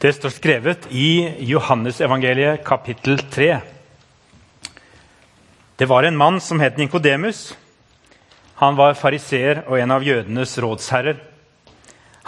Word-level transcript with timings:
Det 0.00 0.12
står 0.12 0.30
skrevet 0.30 0.84
i 0.94 1.34
Johannesevangeliet 1.38 2.60
kapittel 2.64 3.18
3. 3.18 3.58
Det 5.76 5.86
var 5.90 6.02
en 6.02 6.16
mann 6.16 6.38
som 6.40 6.60
het 6.60 6.76
Nikodemus. 6.78 7.56
Han 8.62 8.78
var 8.78 8.94
fariseer 8.94 9.64
og 9.66 9.74
en 9.80 9.90
av 9.90 10.06
jødenes 10.06 10.54
rådsherrer. 10.62 11.18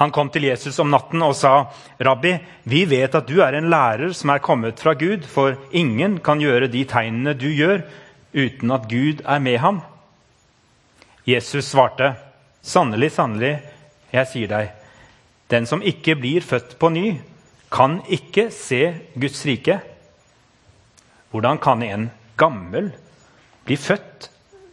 Han 0.03 0.11
kom 0.11 0.33
til 0.35 0.49
Jesus 0.49 0.83
om 0.83 0.91
natten 0.91 1.23
og 1.23 1.37
sa, 1.39 1.71
'Rabbi, 2.01 2.35
vi 2.65 2.85
vet 2.91 3.15
at 3.15 3.31
du 3.31 3.39
er 3.39 3.55
en 3.55 3.71
lærer 3.71 4.13
som 4.19 4.31
er 4.31 4.43
kommet 4.43 4.81
fra 4.81 4.95
Gud,' 4.95 5.27
'for 5.27 5.55
ingen 5.71 6.19
kan 6.19 6.41
gjøre 6.41 6.67
de 6.67 6.85
tegnene 6.85 7.39
du 7.39 7.55
gjør, 7.55 7.87
uten 8.35 8.71
at 8.71 8.89
Gud 8.91 9.23
er 9.25 9.39
med 9.39 9.59
ham.' 9.59 9.83
Jesus 11.27 11.65
svarte, 11.71 12.17
'Sannelig, 12.63 13.13
sannelig, 13.13 13.63
jeg 14.13 14.27
sier 14.27 14.49
deg:" 14.49 14.71
'Den 15.51 15.67
som 15.67 15.83
ikke 15.83 16.17
blir 16.17 16.41
født 16.41 16.79
på 16.79 16.89
ny, 16.89 17.21
kan 17.71 18.01
ikke 18.09 18.51
se 18.55 18.83
Guds 19.15 19.45
rike.' 19.47 19.81
Hvordan 21.31 21.59
kan 21.63 21.83
en 21.83 22.11
gammel 22.37 22.91
bli 23.65 23.77
født? 23.77 24.31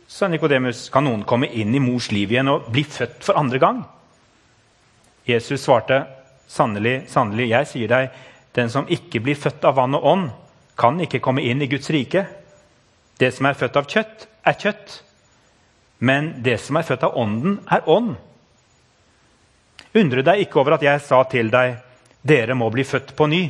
sa 0.08 0.28
Nikodemus. 0.28 0.90
Kan 0.90 1.06
noen 1.06 1.26
komme 1.28 1.50
inn 1.52 1.76
i 1.76 1.84
mors 1.84 2.10
liv 2.16 2.32
igjen 2.32 2.50
og 2.52 2.72
bli 2.74 2.84
født 2.88 3.22
for 3.28 3.40
andre 3.40 3.60
gang? 3.62 3.84
Jesus 5.28 5.66
svarte, 5.66 6.06
sannelig, 6.48 7.02
sannelig, 7.12 7.50
jeg 7.52 7.68
sier 7.68 7.92
deg, 7.92 8.14
den 8.56 8.72
som 8.72 8.88
ikke 8.90 9.20
blir 9.22 9.38
født 9.38 9.68
av 9.68 9.76
vann 9.78 9.98
og 9.98 10.06
ånd, 10.08 10.30
kan 10.80 11.02
ikke 11.04 11.20
komme 11.24 11.44
inn 11.44 11.62
i 11.62 11.68
Guds 11.70 11.90
rike. 11.92 12.24
Det 13.20 13.34
som 13.36 13.50
er 13.50 13.58
født 13.58 13.80
av 13.80 13.90
kjøtt, 13.92 14.28
er 14.48 14.56
kjøtt. 14.62 15.02
Men 16.00 16.38
det 16.46 16.60
som 16.64 16.78
er 16.80 16.88
født 16.88 17.04
av 17.04 17.18
ånden, 17.18 17.60
er 17.68 17.86
ånd. 17.90 18.16
Undre 19.98 20.24
deg 20.24 20.46
ikke 20.46 20.62
over 20.62 20.78
at 20.78 20.86
jeg 20.86 21.02
sa 21.04 21.24
til 21.30 21.50
deg, 21.52 21.82
dere 22.28 22.56
må 22.58 22.70
bli 22.74 22.86
født 22.88 23.16
på 23.18 23.28
ny. 23.32 23.44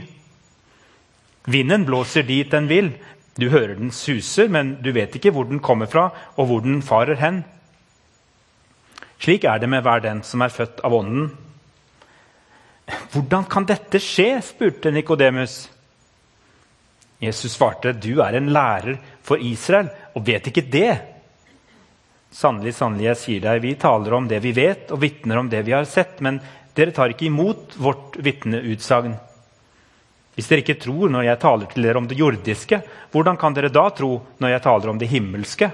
Vinden 1.48 1.86
blåser 1.88 2.26
dit 2.27 2.52
den 2.52 2.67
vil. 2.70 2.91
Du 3.38 3.50
hører 3.53 3.75
den 3.78 3.92
suser, 3.94 4.50
men 4.50 4.75
du 4.83 4.92
vet 4.95 5.14
ikke 5.16 5.31
hvor 5.33 5.47
den 5.47 5.61
kommer 5.64 5.89
fra, 5.89 6.09
og 6.36 6.50
hvor 6.50 6.64
den 6.66 6.81
farer 6.86 7.20
hen. 7.22 7.44
Slik 9.22 9.45
er 9.50 9.61
det 9.61 9.70
med 9.70 9.86
hver 9.86 10.02
den 10.03 10.23
som 10.25 10.44
er 10.45 10.53
født 10.53 10.81
av 10.86 10.94
ånden. 10.94 11.30
Hvordan 13.14 13.48
kan 13.50 13.66
dette 13.67 14.00
skje? 14.02 14.38
spurte 14.45 14.92
Nikodemus. 14.94 15.67
Jesus 17.20 17.55
svarte, 17.58 17.95
du 17.98 18.22
er 18.22 18.38
en 18.38 18.52
lærer 18.53 19.00
for 19.25 19.42
Israel 19.42 19.89
og 20.14 20.25
vet 20.28 20.52
ikke 20.52 20.66
det. 20.72 20.92
Sannelig, 22.33 22.75
sannelig, 22.78 23.08
jeg 23.08 23.20
sier 23.22 23.45
deg, 23.48 23.64
vi 23.64 23.73
taler 23.80 24.14
om 24.14 24.28
det 24.30 24.38
vi 24.44 24.52
vet, 24.53 24.92
og 24.94 25.02
vitner 25.02 25.39
om 25.39 25.50
det 25.50 25.64
vi 25.66 25.73
har 25.73 25.88
sett, 25.89 26.20
men 26.22 26.38
dere 26.78 26.94
tar 26.94 27.14
ikke 27.14 27.28
imot 27.28 27.75
vårt 27.81 28.20
vitneutsagn. 28.22 29.17
Hvis 30.38 30.50
dere 30.52 30.61
ikke 30.61 30.78
tror 30.78 31.09
når 31.09 31.25
jeg 31.25 31.42
taler 31.42 31.70
til 31.72 31.88
dere 31.88 31.97
om 31.97 32.08
det 32.09 32.20
jordiske, 32.20 32.81
hvordan 33.11 33.39
kan 33.42 33.58
dere 33.58 33.73
da 33.73 33.88
tro 33.89 34.20
når 34.38 34.53
jeg 34.53 34.64
taler 34.67 34.92
om 34.92 35.02
det 35.02 35.09
himmelske? 35.09 35.72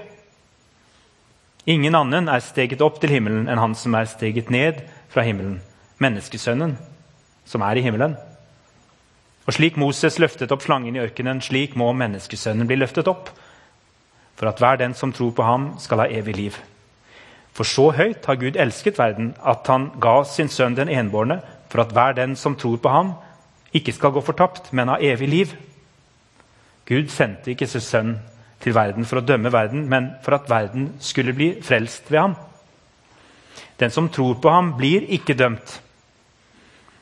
Ingen 1.68 1.96
annen 1.96 2.28
er 2.32 2.44
steget 2.44 2.82
opp 2.84 3.00
til 3.00 3.12
himmelen 3.12 3.48
enn 3.48 3.60
han 3.60 3.76
som 3.76 3.96
er 3.96 4.08
steget 4.08 4.50
ned 4.52 4.80
fra 5.12 5.24
himmelen, 5.24 5.58
menneskesønnen, 6.00 6.76
som 7.44 7.64
er 7.64 7.80
i 7.80 7.84
himmelen. 7.84 8.16
Og 9.44 9.56
slik 9.56 9.76
Moses 9.80 10.16
løftet 10.20 10.52
opp 10.52 10.64
slangen 10.64 10.96
i 10.96 11.02
ørkenen, 11.04 11.40
slik 11.44 11.76
må 11.76 11.90
menneskesønnen 11.96 12.68
bli 12.68 12.80
løftet 12.80 13.08
opp, 13.08 13.28
for 14.36 14.48
at 14.48 14.60
hver 14.60 14.80
den 14.80 14.96
som 14.96 15.12
tror 15.12 15.32
på 15.36 15.44
ham, 15.44 15.74
skal 15.80 16.04
ha 16.04 16.08
evig 16.08 16.36
liv. 16.36 16.56
For 17.54 17.68
så 17.68 17.90
høyt 17.94 18.26
har 18.26 18.40
Gud 18.40 18.56
elsket 18.58 18.98
verden, 18.98 19.34
at 19.38 19.66
han 19.70 19.92
ga 20.02 20.22
sin 20.26 20.50
sønn 20.50 20.74
den 20.74 20.90
enbårne, 20.90 21.38
for 21.70 21.84
at 21.84 21.92
hver 21.94 22.16
den 22.18 22.34
som 22.36 22.56
tror 22.58 22.80
på 22.82 22.90
ham, 22.90 23.12
ikke 23.74 23.94
skal 23.94 24.14
gå 24.14 24.22
fortapt, 24.22 24.72
men 24.72 24.90
ha 24.90 24.98
evig 25.02 25.28
liv. 25.28 25.54
Gud 26.86 27.08
sendte 27.10 27.52
ikke 27.54 27.66
sin 27.70 27.82
sønn 27.82 28.16
til 28.62 28.74
verden 28.74 29.06
for 29.06 29.20
å 29.20 29.26
dømme 29.26 29.52
verden, 29.52 29.86
men 29.90 30.12
for 30.24 30.36
at 30.36 30.50
verden 30.50 30.92
skulle 31.02 31.34
bli 31.36 31.52
frelst 31.62 32.10
ved 32.10 32.20
ham. 32.20 32.36
Den 33.80 33.90
som 33.90 34.08
tror 34.08 34.38
på 34.42 34.50
ham, 34.50 34.74
blir 34.78 35.06
ikke 35.14 35.36
dømt. 35.38 35.78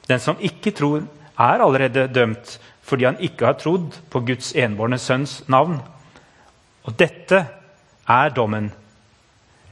Den 0.08 0.20
som 0.20 0.40
ikke 0.40 0.72
tror, 0.76 1.04
er 1.38 1.64
allerede 1.64 2.10
dømt 2.12 2.58
fordi 2.82 3.06
han 3.06 3.20
ikke 3.24 3.46
har 3.46 3.56
trodd 3.56 3.94
på 4.10 4.20
Guds 4.26 4.50
enbårne 4.58 4.98
sønns 4.98 5.38
navn. 5.48 5.78
Og 6.84 6.96
dette 6.98 7.38
er 8.10 8.32
dommen. 8.34 8.72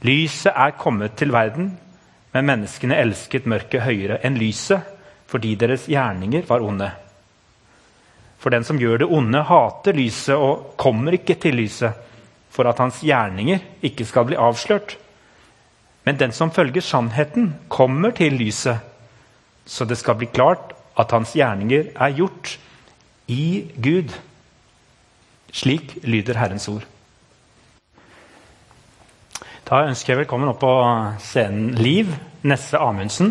Lyset 0.01 0.53
er 0.55 0.73
kommet 0.79 1.13
til 1.19 1.33
verden, 1.33 1.75
men 2.33 2.47
menneskene 2.47 2.97
elsket 2.97 3.45
mørket 3.49 3.85
høyere 3.85 4.17
enn 4.25 4.39
lyset 4.39 4.97
fordi 5.31 5.53
deres 5.55 5.85
gjerninger 5.87 6.43
var 6.49 6.63
onde. 6.65 6.89
For 8.41 8.51
den 8.51 8.65
som 8.67 8.79
gjør 8.81 9.03
det 9.03 9.07
onde, 9.13 9.43
hater 9.47 9.95
lyset 9.95 10.35
og 10.35 10.73
kommer 10.81 11.15
ikke 11.15 11.37
til 11.39 11.55
lyset, 11.61 11.93
for 12.51 12.67
at 12.67 12.81
hans 12.83 12.99
gjerninger 13.05 13.61
ikke 13.85 14.07
skal 14.09 14.25
bli 14.27 14.39
avslørt. 14.39 14.97
Men 16.03 16.17
den 16.19 16.33
som 16.35 16.51
følger 16.51 16.83
sannheten, 16.83 17.53
kommer 17.69 18.11
til 18.17 18.35
lyset, 18.41 18.81
så 19.65 19.85
det 19.85 19.99
skal 20.01 20.17
bli 20.19 20.27
klart 20.33 20.73
at 20.99 21.13
hans 21.15 21.35
gjerninger 21.37 21.93
er 21.95 22.17
gjort 22.17 22.57
i 23.31 23.71
Gud. 23.77 24.11
Slik 25.53 25.99
lyder 26.03 26.41
Herrens 26.41 26.67
ord. 26.67 26.90
Da 29.71 29.85
ønsker 29.87 30.11
jeg 30.11 30.19
velkommen 30.25 30.49
opp 30.51 30.57
på 30.59 30.69
scenen 31.23 31.77
Liv 31.79 32.09
Nesse 32.43 32.75
Amundsen. 32.75 33.29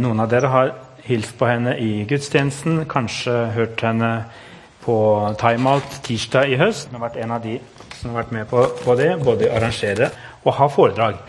Noen 0.00 0.22
av 0.24 0.30
dere 0.32 0.48
har 0.48 0.70
hilst 1.04 1.34
på 1.36 1.44
henne 1.44 1.74
i 1.76 2.06
gudstjenesten, 2.08 2.86
kanskje 2.88 3.34
hørt 3.52 3.84
henne 3.84 4.08
på 4.80 4.96
timeout 5.42 5.98
tirsdag 6.06 6.54
i 6.54 6.56
høst. 6.56 6.88
Hun 6.88 6.96
har 6.96 7.02
vært 7.02 7.18
en 7.20 7.34
av 7.36 7.44
de 7.44 7.58
som 7.98 8.14
har 8.14 8.22
vært 8.22 8.32
med 8.32 8.48
på, 8.48 8.62
på 8.80 8.94
det, 8.96 9.10
både 9.26 9.50
arrangere 9.52 10.08
og 10.40 10.56
ha 10.56 10.70
foredrag. 10.72 11.20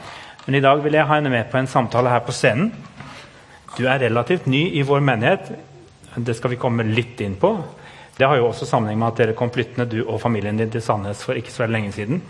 Men 0.45 0.55
i 0.55 0.63
dag 0.63 0.79
vil 0.87 0.95
jeg 0.95 1.09
ha 1.11 1.19
henne 1.19 1.35
med 1.35 1.51
på 1.51 1.59
en 1.59 1.67
samtale 1.67 2.15
her 2.15 2.23
på 2.23 2.37
scenen. 2.39 2.71
Du 3.75 3.83
er 3.89 3.99
relativt 4.05 4.47
ny 4.47 4.69
i 4.79 4.87
vår 4.87 5.03
menighet. 5.03 5.51
Det 6.15 6.37
skal 6.39 6.55
vi 6.55 6.61
komme 6.63 6.87
litt 6.87 7.19
inn 7.27 7.35
på. 7.43 7.51
Det 8.15 8.23
har 8.23 8.39
jo 8.39 8.47
også 8.53 8.71
sammenheng 8.71 9.03
med 9.03 9.11
at 9.11 9.19
dere 9.25 9.35
kom 9.35 9.51
flyttende, 9.51 9.91
du 9.91 10.05
og 10.05 10.23
familien 10.23 10.63
din, 10.63 10.71
til 10.71 10.87
Sandnes 10.87 11.27
for 11.27 11.35
ikke 11.35 11.51
så 11.51 11.67
lenge 11.67 11.91
siden. 11.99 12.23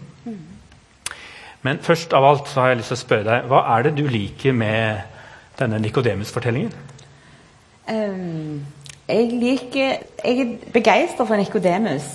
Men 1.65 1.81
først 1.81 2.13
av 2.13 2.25
alt 2.27 2.49
så 2.51 2.61
har 2.61 2.73
jeg 2.73 2.81
lyst 2.81 2.93
til 2.93 2.99
å 2.99 3.01
spørre 3.01 3.27
deg, 3.29 3.47
hva 3.49 3.63
er 3.75 3.87
det 3.87 3.95
du 3.97 4.03
liker 4.11 4.53
med 4.53 5.01
denne 5.57 5.79
Nikodemus-fortellingen? 5.81 6.73
Um, 7.89 8.65
jeg 9.05 9.25
liker 9.37 9.97
Jeg 10.25 10.39
er 10.41 10.53
begeistra 10.73 11.25
for 11.25 11.37
Nikodemus. 11.37 12.05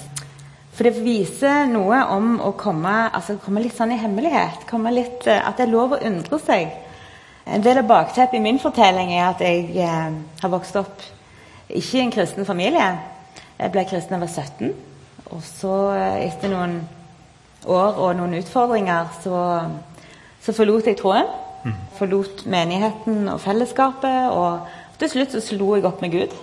For 0.75 0.87
det 0.87 1.03
viser 1.03 1.67
noe 1.71 1.99
om 2.15 2.37
å 2.43 2.53
komme, 2.59 2.93
altså 3.13 3.37
komme 3.43 3.63
litt 3.63 3.77
sånn 3.77 3.95
i 3.95 3.99
hemmelighet. 4.01 4.71
Litt, 4.95 5.27
at 5.27 5.59
det 5.59 5.67
er 5.67 5.73
lov 5.73 5.97
å 5.97 6.03
undre 6.07 6.39
seg. 6.43 6.71
En 7.51 7.65
del 7.65 7.83
av 7.83 7.89
bakteppet 7.91 8.39
i 8.39 8.43
min 8.45 8.61
fortelling 8.63 9.11
er 9.17 9.27
at 9.27 9.43
jeg 9.43 9.67
eh, 9.83 10.15
har 10.43 10.53
vokst 10.53 10.79
opp 10.79 11.03
ikke 11.69 11.99
i 11.99 12.05
en 12.05 12.15
kristen 12.15 12.47
familie. 12.47 12.87
Jeg 13.59 13.75
ble 13.75 13.85
kristen 13.91 14.15
da 14.15 14.21
jeg 14.21 14.25
var 14.25 14.47
17. 14.47 14.73
Og 15.35 15.43
så, 15.47 15.75
etter 16.23 16.55
noen 16.55 16.79
år 17.67 18.01
og 18.01 18.17
noen 18.19 18.39
utfordringer, 18.41 19.11
så, 19.25 19.41
så 20.43 20.55
forlot 20.57 20.89
jeg 20.89 20.99
troen. 21.01 21.29
Mm. 21.65 21.77
Forlot 21.99 22.47
menigheten 22.49 23.29
og 23.29 23.41
fellesskapet. 23.43 24.31
Og 24.33 25.01
til 25.01 25.13
slutt 25.13 25.37
så 25.37 25.45
slo 25.45 25.75
jeg 25.77 25.87
opp 25.89 26.03
med 26.05 26.17
Gud. 26.17 26.37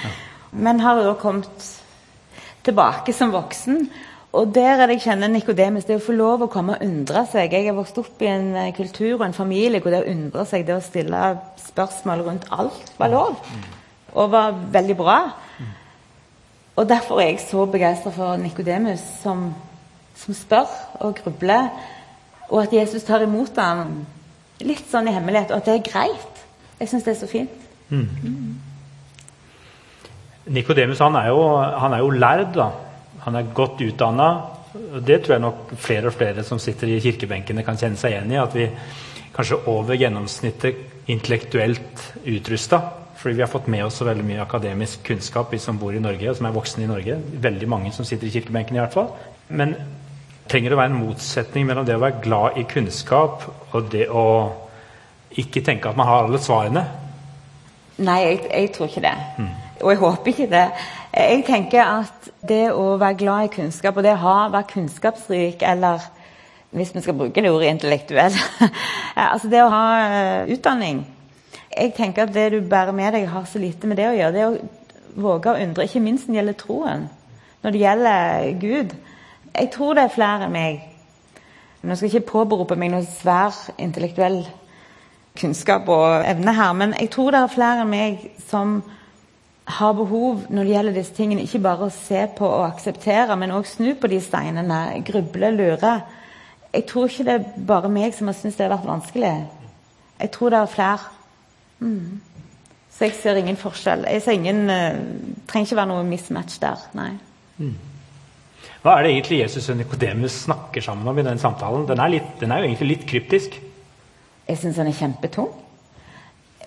Men 0.64 0.80
har 0.80 1.02
da 1.02 1.14
kommet 1.18 1.70
tilbake 2.64 3.12
som 3.12 3.32
voksen. 3.34 3.88
Og 4.34 4.50
der 4.54 4.80
er 4.80 4.88
det 4.88 4.96
jeg 4.96 5.04
kjenner 5.10 5.30
Nikodemus. 5.30 5.86
Det 5.86 6.00
å 6.00 6.02
få 6.02 6.14
lov 6.16 6.42
å 6.42 6.50
komme 6.50 6.74
og 6.74 6.82
undre 6.82 7.22
seg. 7.30 7.52
Jeg 7.54 7.68
har 7.68 7.76
vokst 7.76 8.00
opp 8.02 8.22
i 8.24 8.30
en 8.32 8.48
eh, 8.58 8.72
kultur 8.74 9.18
og 9.18 9.28
en 9.28 9.36
familie 9.36 9.82
hvor 9.82 9.94
det 9.94 10.02
å 10.02 10.10
undre 10.10 10.46
seg, 10.48 10.64
det 10.66 10.74
å 10.74 10.82
stille 10.82 11.20
spørsmål 11.68 12.24
rundt 12.26 12.48
alt, 12.54 12.90
var 12.98 13.12
lov. 13.12 13.36
Og 14.14 14.32
var 14.32 14.56
veldig 14.74 14.96
bra. 14.98 15.18
Og 16.74 16.88
derfor 16.90 17.22
er 17.22 17.30
jeg 17.30 17.44
så 17.44 17.66
begeistra 17.70 18.10
for 18.14 18.34
Nikodemus, 18.40 19.02
som, 19.22 19.46
som, 20.16 20.34
spør 20.34 20.70
og 21.00 21.16
grubler. 21.22 21.68
Og 22.50 22.62
at 22.62 22.72
Jesus 22.72 23.06
tar 23.06 23.24
imot 23.24 23.56
ham 23.58 24.04
litt 24.64 24.86
sånn 24.90 25.08
i 25.10 25.14
hemmelighet, 25.14 25.50
og 25.50 25.62
at 25.62 25.68
det 25.68 25.74
er 25.78 25.90
greit. 25.90 26.44
Jeg 26.80 26.90
syns 26.90 27.06
det 27.06 27.14
er 27.14 27.20
så 27.20 27.30
fint. 27.30 27.68
Mm. 27.88 28.08
Mm. 28.22 28.54
Nikodemus 30.54 31.00
han, 31.00 31.16
han, 31.16 31.92
er 31.94 32.02
jo 32.02 32.10
lærd. 32.10 32.52
da. 32.54 32.70
Han 33.24 33.36
er 33.36 33.54
godt 33.54 33.80
utdanna. 33.80 34.28
Det 35.06 35.22
tror 35.22 35.36
jeg 35.36 35.44
nok 35.44 35.74
flere 35.78 36.10
og 36.10 36.16
flere 36.16 36.44
som 36.44 36.58
sitter 36.58 36.90
i 36.90 37.00
kirkebenkene, 37.00 37.64
kan 37.64 37.78
kjenne 37.80 37.98
seg 38.00 38.16
igjen 38.16 38.34
i. 38.34 38.40
At 38.42 38.56
vi 38.56 38.68
kanskje 39.34 39.62
over 39.70 39.96
gjennomsnittet 39.98 41.08
intellektuelt 41.10 42.04
utrusta. 42.24 42.82
Fordi 43.16 43.38
vi 43.38 43.44
har 43.44 43.48
fått 43.48 43.70
med 43.72 43.86
oss 43.86 43.96
så 44.00 44.04
veldig 44.04 44.24
mye 44.26 44.42
akademisk 44.42 45.04
kunnskap, 45.06 45.52
vi 45.52 45.58
som 45.62 45.78
bor 45.80 45.94
i 45.96 46.02
Norge, 46.02 46.28
og 46.28 46.36
som 46.36 46.48
er 46.48 46.56
voksne 46.56 46.84
i 46.84 46.90
Norge. 46.90 47.16
Veldig 47.40 47.68
mange 47.70 47.92
som 47.94 48.04
sitter 48.04 48.28
i 48.28 48.34
kirkebenken, 48.34 48.76
i 48.76 48.82
hvert 48.82 48.92
fall. 48.92 49.14
Men 49.48 49.72
trenger 50.50 50.74
å 50.74 50.78
være 50.80 50.92
en 50.92 51.00
motsetning 51.06 51.66
mellom 51.68 51.86
det 51.88 51.96
å 51.96 52.02
være 52.02 52.20
glad 52.24 52.58
i 52.60 52.66
kunnskap 52.68 53.46
og 53.72 53.88
det 53.92 54.08
å 54.12 54.26
ikke 55.40 55.64
tenke 55.66 55.90
at 55.90 55.98
man 55.98 56.08
har 56.08 56.26
alle 56.26 56.40
svarene. 56.42 56.84
Nei, 58.04 58.18
jeg, 58.24 58.40
jeg 58.50 58.72
tror 58.74 58.90
ikke 58.90 59.04
det. 59.04 59.14
Og 59.80 59.90
jeg 59.92 60.00
håper 60.00 60.30
ikke 60.32 60.50
det. 60.50 60.66
Jeg 61.14 61.44
tenker 61.46 61.82
at 61.84 62.28
det 62.46 62.64
å 62.74 62.94
være 62.98 63.18
glad 63.18 63.48
i 63.48 63.54
kunnskap, 63.54 63.96
og 63.96 64.06
det 64.06 64.14
å 64.16 64.22
ha, 64.24 64.36
være 64.52 64.70
kunnskapsrik, 64.72 65.62
eller 65.66 66.02
hvis 66.74 66.94
vi 66.94 67.02
skal 67.04 67.16
bruke 67.18 67.42
det 67.42 67.52
ordet 67.54 67.68
intellektuell 67.70 68.34
Altså 69.30 69.46
det 69.46 69.60
å 69.62 69.68
ha 69.70 69.82
uh, 70.10 70.48
utdanning 70.50 71.04
Jeg 71.70 71.92
tenker 71.94 72.24
at 72.24 72.32
det 72.34 72.48
du 72.50 72.56
bærer 72.66 72.90
med 72.90 73.14
deg, 73.14 73.28
har 73.30 73.46
så 73.46 73.62
lite 73.62 73.86
med 73.86 74.00
det 74.00 74.08
å 74.08 74.16
gjøre. 74.16 74.34
Det 74.34 74.46
å 74.48 75.22
våge 75.22 75.52
å 75.52 75.60
undre, 75.62 75.86
ikke 75.86 76.02
minst 76.02 76.26
når 76.26 76.32
det 76.32 76.40
gjelder 76.40 76.58
troen, 76.58 77.04
når 77.62 77.74
det 77.74 77.82
gjelder 77.84 78.48
Gud. 78.62 78.96
Jeg 79.54 79.70
tror 79.70 79.94
det 79.94 80.04
er 80.04 80.14
flere 80.14 80.48
enn 80.48 80.54
meg. 80.54 80.82
Skal 81.84 82.08
jeg 82.08 82.14
ikke 82.14 82.32
påberope 82.32 82.76
meg 82.80 82.90
noe 82.94 83.04
svær 83.06 83.54
intellektuell 83.78 84.42
kunnskap 85.38 85.88
og 85.90 86.24
evne 86.26 86.54
her, 86.54 86.72
men 86.78 86.94
jeg 86.98 87.10
tror 87.14 87.34
det 87.34 87.40
er 87.42 87.52
flere 87.52 87.84
enn 87.84 87.90
meg 87.92 88.24
som 88.48 88.78
har 89.64 89.94
behov 89.96 90.44
når 90.52 90.64
det 90.64 90.74
gjelder 90.74 90.96
disse 90.98 91.16
tingene, 91.16 91.44
ikke 91.44 91.62
bare 91.64 91.86
å 91.86 91.94
se 91.94 92.26
på 92.36 92.48
og 92.48 92.66
akseptere, 92.66 93.36
men 93.40 93.54
òg 93.56 93.68
snu 93.68 93.94
på 94.00 94.10
de 94.12 94.20
steinene, 94.20 94.80
gruble, 95.06 95.50
lure. 95.56 95.94
Jeg 96.74 96.86
tror 96.90 97.08
ikke 97.08 97.26
det 97.28 97.34
er 97.38 97.64
bare 97.70 97.92
meg 97.92 98.16
som 98.16 98.28
har 98.28 98.36
syntes 98.36 98.58
det 98.58 98.66
har 98.66 98.74
vært 98.74 98.90
vanskelig. 98.90 99.32
Jeg 100.20 100.32
tror 100.34 100.52
det 100.52 100.60
er 100.60 100.74
flere. 100.74 101.10
Mm. 101.78 102.20
Så 102.94 103.08
jeg 103.08 103.16
ser 103.18 103.40
ingen 103.40 103.58
forskjell. 103.58 104.04
Jeg 104.10 104.22
ser 104.22 104.36
ingen, 104.38 104.68
uh, 104.70 105.44
trenger 105.48 105.70
ikke 105.70 105.80
være 105.80 105.92
noe 105.94 106.06
mismatch 106.06 106.60
der. 106.62 106.84
Nei. 106.98 107.12
Mm. 107.58 107.93
Hva 108.84 108.98
er 108.98 109.06
det 109.06 109.12
egentlig 109.14 109.38
Jesus 109.40 109.68
og 109.72 109.78
Nikodemus 109.78 110.42
snakker 110.44 110.84
sammen 110.84 111.08
om 111.08 111.18
i 111.18 111.24
den 111.24 111.40
samtalen? 111.40 111.86
Den 111.88 112.02
er, 112.04 112.10
litt, 112.12 112.34
den 112.40 112.52
er 112.52 112.60
jo 112.60 112.68
egentlig 112.68 112.90
litt 112.90 113.06
kryptisk. 113.08 113.56
Jeg 114.44 114.60
syns 114.60 114.76
den 114.76 114.90
er 114.90 114.98
kjempetung. 114.98 115.48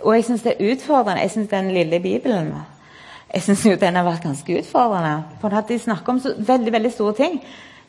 Og 0.02 0.16
jeg 0.16 0.26
syns 0.26 0.46
det 0.46 0.56
er 0.56 0.72
utfordrende. 0.72 1.22
Jeg 1.22 1.36
syns 1.36 1.52
den 1.54 1.70
lille 1.76 2.00
Bibelen 2.02 2.56
jeg 3.34 3.44
synes 3.44 3.66
jo 3.66 3.76
den 3.76 3.96
har 3.96 4.06
vært 4.08 4.24
ganske 4.24 4.60
utfordrende. 4.62 5.24
For 5.42 5.56
at 5.56 5.68
De 5.68 5.80
snakker 5.80 6.14
om 6.14 6.20
så 6.24 6.34
veldig 6.38 6.72
veldig 6.74 6.92
store 6.92 7.14
ting. 7.14 7.42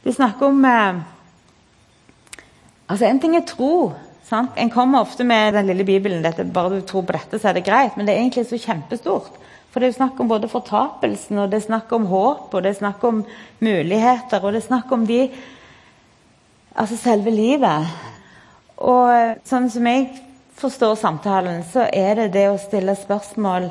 De 0.04 0.12
snakker 0.12 0.46
om 0.46 0.64
eh, 0.64 0.94
Altså, 2.88 3.06
En 3.06 3.20
ting 3.20 3.36
er 3.36 3.44
tro. 3.46 3.92
Sant? 4.24 4.50
En 4.56 4.70
kommer 4.70 5.00
ofte 5.00 5.24
med 5.24 5.52
den 5.52 5.66
lille 5.66 5.84
Bibelen. 5.84 6.24
dette, 6.24 6.44
Bare 6.44 6.74
du 6.74 6.80
tror 6.80 7.02
på 7.02 7.12
dette, 7.12 7.38
så 7.38 7.48
er 7.48 7.52
det 7.52 7.64
greit. 7.64 7.96
Men 7.96 8.06
det 8.06 8.14
er 8.14 8.20
egentlig 8.20 8.46
så 8.46 8.58
kjempestort. 8.58 9.30
For 9.78 9.84
det 9.84 9.92
er 9.92 9.92
jo 9.92 10.00
snakk 10.00 10.20
om 10.24 10.26
både 10.26 10.48
fortapelsen, 10.50 11.38
og 11.38 11.52
det 11.52 11.60
er 11.60 11.68
snakk 11.68 11.92
om 11.94 12.06
håp, 12.10 12.48
og 12.50 12.62
det 12.64 12.72
er 12.72 12.78
snakk 12.80 13.04
om 13.06 13.20
muligheter, 13.62 14.42
og 14.42 14.50
det 14.50 14.58
er 14.58 14.64
snakk 14.64 14.94
om 14.96 15.04
de 15.06 15.20
Altså 16.78 16.96
selve 16.98 17.30
livet. 17.30 17.86
Og 18.82 19.38
sånn 19.46 19.68
som 19.70 19.86
jeg 19.86 20.08
forstår 20.58 20.98
samtalen, 20.98 21.62
så 21.66 21.86
er 21.94 22.18
det 22.18 22.26
det 22.34 22.44
å 22.50 22.58
stille 22.58 22.96
spørsmål 22.98 23.70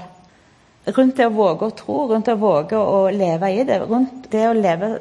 rundt 0.96 1.20
det 1.20 1.28
å 1.28 1.36
våge 1.36 1.68
å 1.68 1.76
tro, 1.76 2.00
rundt 2.08 2.32
det 2.32 2.38
å 2.40 2.42
våge 2.46 2.80
å 2.80 3.04
leve 3.12 3.52
i 3.52 3.68
det, 3.68 3.82
rundt 3.84 4.32
det 4.32 4.48
å 4.48 4.56
leve, 4.56 4.94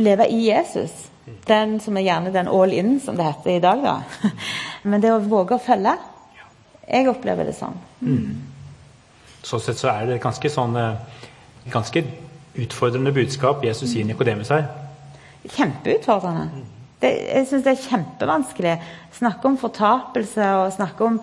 leve 0.00 0.32
i 0.32 0.42
Jesus. 0.48 0.96
Den 1.44 1.76
som 1.84 1.96
er 1.96 2.08
gjerne 2.08 2.32
den 2.32 2.48
all 2.48 2.72
in, 2.72 2.96
som 3.04 3.20
det 3.20 3.28
heter 3.28 3.58
i 3.58 3.62
dag. 3.68 3.84
da. 3.84 4.32
Men 4.88 5.04
det 5.04 5.12
å 5.12 5.20
våge 5.20 5.60
å 5.60 5.66
følge. 5.72 5.98
Jeg 6.88 7.12
opplever 7.12 7.52
det 7.52 7.58
sånn. 7.60 7.80
Mm. 8.00 8.55
Sånn 9.46 9.62
sett 9.62 9.78
så 9.78 9.92
er 9.92 10.08
det 10.08 10.22
ganske 10.22 10.50
sånn 10.50 10.74
eh, 10.80 11.20
ganske 11.70 12.02
utfordrende 12.56 13.12
budskap 13.14 13.62
Jesus 13.64 13.92
sier 13.92 14.06
Nikodemus 14.08 14.50
her. 14.50 14.66
Kjempeutfordrende. 15.46 16.64
Det, 17.02 17.10
jeg 17.28 17.46
syns 17.50 17.66
det 17.66 17.74
er 17.74 17.82
kjempevanskelig. 17.84 18.76
Snakke 19.14 19.50
om 19.50 19.58
fortapelse 19.60 20.48
og 20.62 20.72
snakke 20.74 21.06
om 21.06 21.20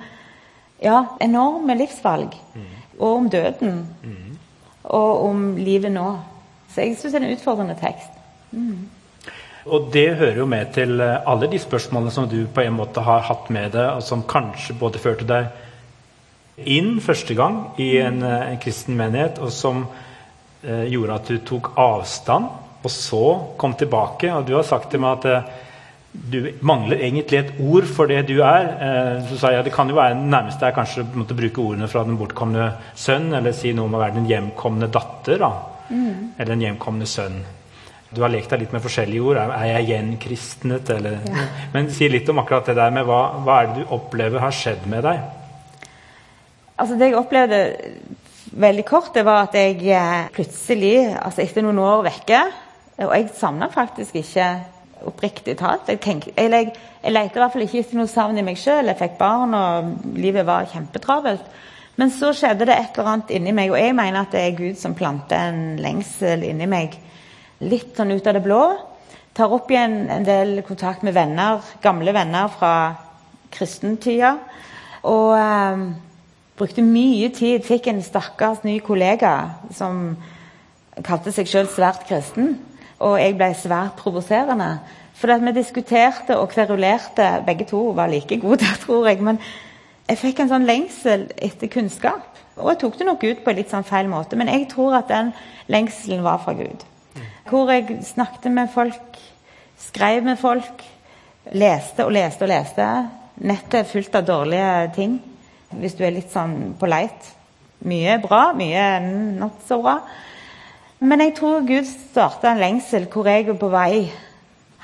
ja, 0.84 1.02
enorme 1.24 1.76
livsvalg. 1.80 2.36
Mm. 2.54 2.70
Og 3.00 3.10
om 3.10 3.30
døden. 3.34 3.80
Mm. 4.04 4.38
Og 4.84 5.24
om 5.28 5.46
livet 5.60 5.92
nå. 5.92 6.08
Så 6.72 6.86
jeg 6.86 7.00
syns 7.00 7.16
det 7.16 7.22
er 7.22 7.28
en 7.28 7.36
utfordrende 7.36 7.76
tekst. 7.82 8.16
Mm. 8.52 8.88
Og 9.66 9.90
det 9.94 10.08
hører 10.20 10.40
jo 10.44 10.48
med 10.48 10.72
til 10.76 11.02
eh, 11.02 11.20
alle 11.28 11.48
de 11.52 11.60
spørsmålene 11.60 12.12
som 12.12 12.28
du 12.30 12.44
på 12.48 12.64
en 12.64 12.76
måte 12.76 13.04
har 13.04 13.24
hatt 13.28 13.52
med 13.54 13.72
deg, 13.76 13.98
og 13.98 14.04
som 14.04 14.24
kanskje 14.28 14.76
både 14.80 15.02
førte 15.02 15.28
deg 15.28 15.52
inn 16.58 17.00
første 17.02 17.36
gang 17.38 17.74
i 17.82 17.96
en, 18.02 18.22
eh, 18.24 18.52
en 18.52 18.62
kristen 18.62 18.98
menighet, 18.98 19.40
og 19.40 19.52
som 19.52 19.86
eh, 20.64 20.86
gjorde 20.92 21.18
at 21.20 21.32
du 21.32 21.38
tok 21.46 21.74
avstand, 21.78 22.50
og 22.84 22.92
så 22.92 23.26
kom 23.58 23.74
tilbake. 23.80 24.32
Og 24.34 24.46
du 24.48 24.56
har 24.58 24.68
sagt 24.68 24.92
til 24.92 25.02
meg 25.04 25.20
at 25.20 25.30
eh, 25.32 25.62
du 26.14 26.52
mangler 26.62 27.02
egentlig 27.02 27.40
et 27.40 27.52
ord 27.64 27.88
for 27.90 28.12
det 28.12 28.22
du 28.30 28.36
er. 28.46 28.70
Eh, 28.70 29.26
så 29.32 29.40
sa 29.40 29.54
jeg, 29.56 29.66
Det 29.66 29.74
kan 29.74 29.90
jo 29.90 29.98
være 29.98 30.20
nærmest 30.20 30.62
er 30.62 30.76
kanskje 30.76 31.08
måtte 31.16 31.38
bruke 31.38 31.62
ordene 31.62 31.90
fra 31.90 32.04
den 32.06 32.18
bortkomne 32.18 32.70
sønn, 32.96 33.34
eller 33.34 33.56
si 33.56 33.74
noe 33.74 33.90
om 33.90 33.98
å 33.98 34.04
være 34.04 34.20
den 34.20 34.30
hjemkomne 34.30 34.92
datter. 34.94 35.40
da, 35.42 35.52
mm. 35.90 36.34
Eller 36.38 36.54
den 36.54 36.66
hjemkomne 36.68 37.10
sønn. 37.10 37.42
Du 38.14 38.22
har 38.22 38.30
lekt 38.30 38.52
deg 38.54 38.62
litt 38.62 38.74
med 38.76 38.84
forskjellige 38.84 39.26
ord. 39.26 39.40
Er 39.42 39.70
jeg 39.72 39.88
gjenkristnet? 39.90 40.90
Eller, 40.94 41.18
ja. 41.26 41.48
Men 41.74 41.90
si 41.90 42.10
litt 42.10 42.30
om 42.30 42.44
akkurat 42.44 42.70
det 42.70 42.76
der 42.78 42.92
med 42.94 43.08
hva, 43.10 43.24
hva 43.42 43.56
er 43.62 43.72
det 43.72 43.82
du 43.82 43.96
opplever 43.96 44.44
har 44.44 44.54
skjedd 44.54 44.86
med 44.92 45.02
deg? 45.08 45.24
Altså 46.84 46.98
Det 47.00 47.14
jeg 47.14 47.16
opplevde 47.16 47.58
veldig 48.60 48.84
kort, 48.84 49.14
det 49.16 49.24
var 49.24 49.46
at 49.46 49.54
jeg 49.56 49.78
eh, 49.88 50.26
plutselig, 50.36 50.98
altså 51.16 51.40
etter 51.46 51.64
noen 51.64 51.80
år 51.80 52.02
vekke 52.10 52.42
Og 53.06 53.14
jeg 53.16 53.30
savna 53.38 53.70
faktisk 53.72 54.18
ikke 54.20 54.48
oppriktig 55.08 55.56
talt. 55.60 55.88
Jeg, 55.88 56.02
tenk, 56.04 56.28
jeg, 56.36 56.52
jeg, 56.52 56.74
lette 57.12 57.40
i 57.40 57.42
hvert 57.42 57.56
fall 57.56 57.64
ikke 57.64 57.80
etter 57.80 58.00
noe 58.00 58.12
savn 58.12 58.38
i 58.40 58.44
meg 58.44 58.60
sjøl. 58.60 58.92
Jeg 58.92 59.00
fikk 59.00 59.18
barn, 59.20 59.56
og 59.56 60.20
livet 60.20 60.46
var 60.48 60.68
kjempetravelt. 60.72 61.48
Men 62.00 62.12
så 62.12 62.34
skjedde 62.36 62.68
det 62.68 62.76
et 62.76 62.96
eller 63.00 63.12
annet 63.14 63.34
inni 63.36 63.56
meg, 63.56 63.72
og 63.72 63.80
jeg 63.80 63.96
mener 63.98 64.22
at 64.22 64.36
det 64.36 64.44
er 64.44 64.56
Gud 64.60 64.80
som 64.80 64.96
planter 64.96 65.50
en 65.50 65.82
lengsel 65.84 66.46
inni 66.48 66.68
meg 66.72 66.96
litt 67.64 68.00
sånn 68.00 68.12
ut 68.16 68.28
av 68.28 68.38
det 68.38 68.46
blå. 68.46 68.62
Tar 69.36 69.56
opp 69.56 69.72
igjen 69.72 70.02
en 70.12 70.28
del 70.28 70.58
kontakt 70.68 71.04
med 71.04 71.16
venner, 71.16 71.64
gamle 71.84 72.16
venner 72.16 72.52
fra 72.54 72.74
kristentida. 73.56 74.38
Og 75.12 75.36
eh, 75.36 75.88
brukte 76.58 76.84
mye 76.86 77.30
tid. 77.34 77.64
Fikk 77.66 77.90
en 77.90 78.04
stakkars 78.04 78.64
ny 78.66 78.78
kollega 78.86 79.34
som 79.74 80.16
kalte 81.06 81.34
seg 81.34 81.50
sjøl 81.50 81.70
svært 81.72 82.06
kristen. 82.10 82.58
Og 83.04 83.18
jeg 83.20 83.38
ble 83.38 83.50
svært 83.58 83.98
provoserende. 84.00 84.78
For 85.18 85.34
vi 85.42 85.54
diskuterte 85.56 86.38
og 86.38 86.52
kverulerte. 86.54 87.44
Begge 87.48 87.68
to 87.70 87.92
var 87.98 88.12
like 88.12 88.40
gode, 88.42 88.70
tror 88.86 89.10
jeg. 89.10 89.22
Men 89.22 89.42
jeg 90.10 90.22
fikk 90.22 90.44
en 90.44 90.54
sånn 90.54 90.70
lengsel 90.70 91.28
etter 91.38 91.72
kunnskap. 91.72 92.30
Og 92.60 92.70
jeg 92.70 92.84
tok 92.84 92.98
det 93.00 93.10
nok 93.10 93.24
ut 93.26 93.44
på 93.44 93.50
en 93.52 93.58
litt 93.58 93.74
sånn 93.74 93.88
feil 93.88 94.10
måte. 94.12 94.38
Men 94.38 94.52
jeg 94.52 94.70
tror 94.74 95.00
at 95.00 95.10
den 95.12 95.34
lengselen 95.74 96.24
var 96.26 96.42
fra 96.44 96.56
Gud. 96.58 96.86
Hvor 97.50 97.70
jeg 97.74 98.00
snakket 98.06 98.54
med 98.54 98.72
folk, 98.74 99.20
skrev 99.82 100.24
med 100.26 100.40
folk, 100.40 100.86
leste 101.52 102.06
og 102.06 102.14
leste 102.16 102.46
og 102.46 102.54
leste. 102.54 102.88
Nettet 103.44 103.80
er 103.82 103.90
fullt 103.90 104.16
av 104.16 104.28
dårlige 104.28 104.74
ting 104.96 105.18
hvis 105.82 105.96
du 105.98 106.04
er 106.06 106.16
litt 106.16 106.34
sånn 106.34 106.74
på 106.80 106.90
leit. 106.90 107.32
Mye 107.88 108.18
bra, 108.24 108.46
mye 108.58 108.86
not 109.40 109.64
så 109.68 109.80
bra. 109.84 109.98
Men 111.04 111.20
jeg 111.26 111.36
tror 111.36 111.66
Gud 111.68 111.88
starta 111.90 112.54
en 112.54 112.62
lengsel 112.62 113.10
hvor 113.12 113.28
jeg 113.28 113.50
er 113.50 113.58
på 113.60 113.72
vei 113.74 114.06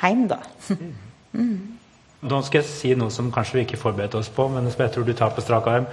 hjem, 0.04 0.28
da. 0.32 0.42
Mm. 1.30 1.78
Nå 2.26 2.40
skal 2.42 2.64
jeg 2.64 2.66
si 2.66 2.90
noe 2.98 3.14
som 3.14 3.28
kanskje 3.30 3.60
vi 3.60 3.62
ikke 3.62 3.78
forberedte 3.78 4.18
oss 4.18 4.32
på, 4.34 4.48
men 4.50 4.66
som 4.74 4.82
jeg 4.82 4.96
tror 4.96 5.06
du 5.06 5.12
tar 5.14 5.30
på 5.36 5.44
strak 5.46 5.68
arm. 5.70 5.86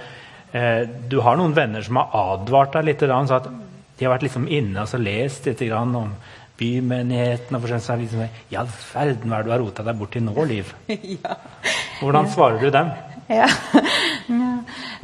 Eh, 0.49 0.87
du 1.11 1.19
har 1.21 1.37
noen 1.37 1.53
venner 1.53 1.85
som 1.85 1.99
har 2.01 2.09
advart 2.33 2.73
deg 2.73 2.87
litt. 2.87 3.05
Så 3.05 3.37
at 3.37 3.45
de 3.45 4.05
har 4.07 4.15
vært 4.15 4.25
liksom 4.25 4.47
inne 4.49 4.81
og 4.81 5.03
lest 5.03 5.45
litt 5.45 5.61
om 5.77 6.15
bymenigheten 6.57 7.53
og 7.53 7.61
for 7.63 7.77
sånn, 7.77 8.01
liksom, 8.01 8.25
I 8.49 8.57
all 8.57 8.69
verden, 8.95 9.29
hva 9.29 9.37
er 9.37 9.45
det 9.45 9.47
du 9.47 9.53
har 9.53 9.61
rota 9.61 9.85
deg 9.85 9.99
bort 9.99 10.15
til 10.15 10.25
nå, 10.25 10.33
Liv? 10.49 10.73
Hvordan 12.01 12.29
svarer 12.33 12.65
du 12.65 12.71
dem? 12.73 12.91
Ja. 13.29 13.47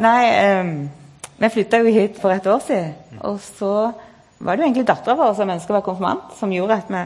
Nei, 0.03 0.21
um, 0.59 0.73
vi 1.39 1.49
flytta 1.53 1.81
jo 1.81 1.93
hit 1.93 2.19
for 2.21 2.33
et 2.33 2.47
år 2.47 2.61
siden. 2.65 3.19
Og 3.27 3.39
så 3.43 3.91
var 4.39 4.55
det 4.55 4.63
jo 4.63 4.67
egentlig 4.67 4.87
dattera 4.87 5.17
vår 5.19 5.35
som 5.37 5.53
ønska 5.53 5.73
å 5.73 5.77
være 5.77 5.87
konfirmant, 5.87 6.33
som 6.39 6.53
gjorde 6.53 6.79
at 6.81 6.91
vi 6.91 7.03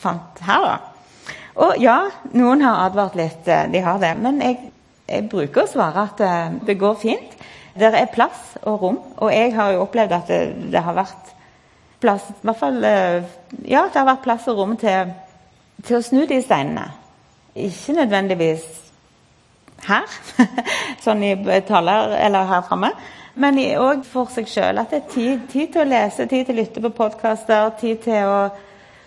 fant 0.00 0.42
her, 0.46 0.66
da. 0.66 1.32
Og 1.56 1.78
ja, 1.80 1.98
noen 2.36 2.64
har 2.66 2.82
advart 2.84 3.16
litt, 3.16 3.46
eh, 3.48 3.68
de 3.72 3.80
har 3.80 4.00
det. 4.02 4.12
Men 4.20 4.42
jeg, 4.44 4.72
jeg 5.08 5.28
bruker 5.32 5.64
å 5.64 5.70
svare 5.70 6.08
at 6.10 6.20
uh, 6.20 6.58
det 6.66 6.76
går 6.80 6.98
fint. 7.00 7.38
Det 7.76 7.88
er 7.92 8.12
plass 8.12 8.56
og 8.64 8.82
rom. 8.82 8.98
Og 9.20 9.32
jeg 9.32 9.54
har 9.56 9.72
jo 9.72 9.84
opplevd 9.84 10.16
at 10.16 10.28
det, 10.32 10.42
det 10.72 10.84
har 10.84 10.96
vært 10.96 11.32
plass 12.00 12.28
i 12.30 12.46
hvert 12.46 12.60
fall, 12.60 12.84
eh, 12.84 13.22
Ja, 13.64 13.86
det 13.88 14.00
har 14.00 14.08
vært 14.08 14.24
plass 14.24 14.48
og 14.48 14.58
rom 14.60 14.76
til, 14.80 15.12
til 15.84 15.98
å 15.98 16.04
snu 16.04 16.26
de 16.28 16.40
steinene. 16.44 16.90
Ikke 17.56 17.96
nødvendigvis 17.96 18.64
her, 19.84 20.06
sånn 21.04 21.22
i 21.26 21.34
taler 21.68 22.16
eller 22.18 22.48
her 22.48 22.64
framme, 22.66 22.92
men 23.36 23.58
òg 23.76 24.04
for 24.08 24.30
seg 24.32 24.48
sjøl. 24.48 24.80
At 24.80 24.92
det 24.92 25.02
er 25.02 25.10
tid, 25.12 25.42
tid, 25.52 25.72
til 25.74 25.82
å 25.84 25.88
lese, 25.88 26.26
tid 26.30 26.46
til 26.46 26.56
å 26.56 26.60
lytte 26.62 26.82
på 26.84 26.94
podkaster, 26.96 27.68
tid 27.80 28.00
til 28.06 28.30
å 28.30 28.38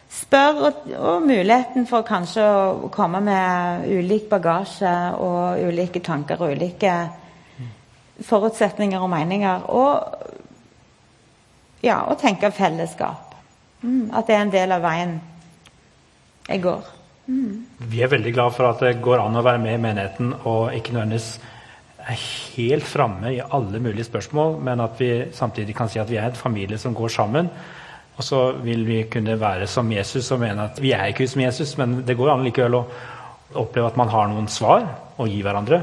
spørre, 0.09 0.69
og, 0.69 0.91
og, 0.97 1.25
muligheten 1.25 1.87
for 1.89 2.05
kanskje 2.05 2.45
å 2.45 2.91
komme 2.93 3.21
med 3.25 3.87
ulik 3.89 4.29
bagasje 4.29 4.93
og 5.21 5.63
ulike 5.69 6.01
tanker 6.05 6.41
og 6.41 6.53
ulike 6.57 6.93
forutsetninger 8.25 9.01
og 9.01 9.09
meninger. 9.09 9.65
Og, 9.73 10.37
ja, 11.85 12.03
å 12.05 12.17
tenke 12.19 12.51
fellesskap. 12.53 13.35
Mm, 13.81 14.09
at 14.11 14.27
det 14.27 14.35
er 14.35 14.41
en 14.43 14.53
del 14.53 14.75
av 14.75 14.83
veien 14.83 15.19
jeg 16.49 16.61
går. 16.65 16.98
Mm. 17.29 17.65
Vi 17.91 18.01
er 18.01 18.09
veldig 18.09 18.33
glad 18.33 18.55
for 18.55 18.69
at 18.71 18.81
det 18.81 18.97
går 19.05 19.21
an 19.21 19.37
å 19.37 19.45
være 19.45 19.61
med 19.61 19.77
i 19.77 19.81
menigheten 19.83 20.33
og 20.49 20.73
ikke 20.73 20.95
nødvendigvis 20.95 21.35
er 22.09 22.23
helt 22.55 22.87
framme 22.89 23.33
i 23.35 23.41
alle 23.43 23.81
mulige 23.83 24.07
spørsmål, 24.07 24.57
men 24.65 24.81
at 24.81 24.97
vi 24.97 25.11
samtidig 25.35 25.75
kan 25.77 25.91
si 25.91 25.99
at 26.01 26.09
vi 26.09 26.17
er 26.17 26.31
en 26.31 26.39
familie 26.39 26.79
som 26.81 26.95
går 26.97 27.13
sammen. 27.13 27.49
Og 28.17 28.25
så 28.25 28.39
vil 28.63 28.83
vi 28.87 29.03
kunne 29.11 29.37
være 29.39 29.67
som 29.69 29.91
Jesus 29.91 30.31
og 30.35 30.41
mene 30.41 30.65
at 30.71 30.81
vi 30.81 30.91
er 30.95 31.11
ikke 31.11 31.27
som 31.29 31.43
Jesus, 31.43 31.77
men 31.77 32.01
det 32.07 32.17
går 32.17 32.33
an 32.33 32.43
likevel 32.43 32.79
å 32.79 32.85
oppleve 33.59 33.91
at 33.91 33.99
man 33.99 34.11
har 34.11 34.27
noen 34.29 34.49
svar 34.51 34.87
å 35.17 35.27
gi 35.29 35.39
hverandre. 35.45 35.79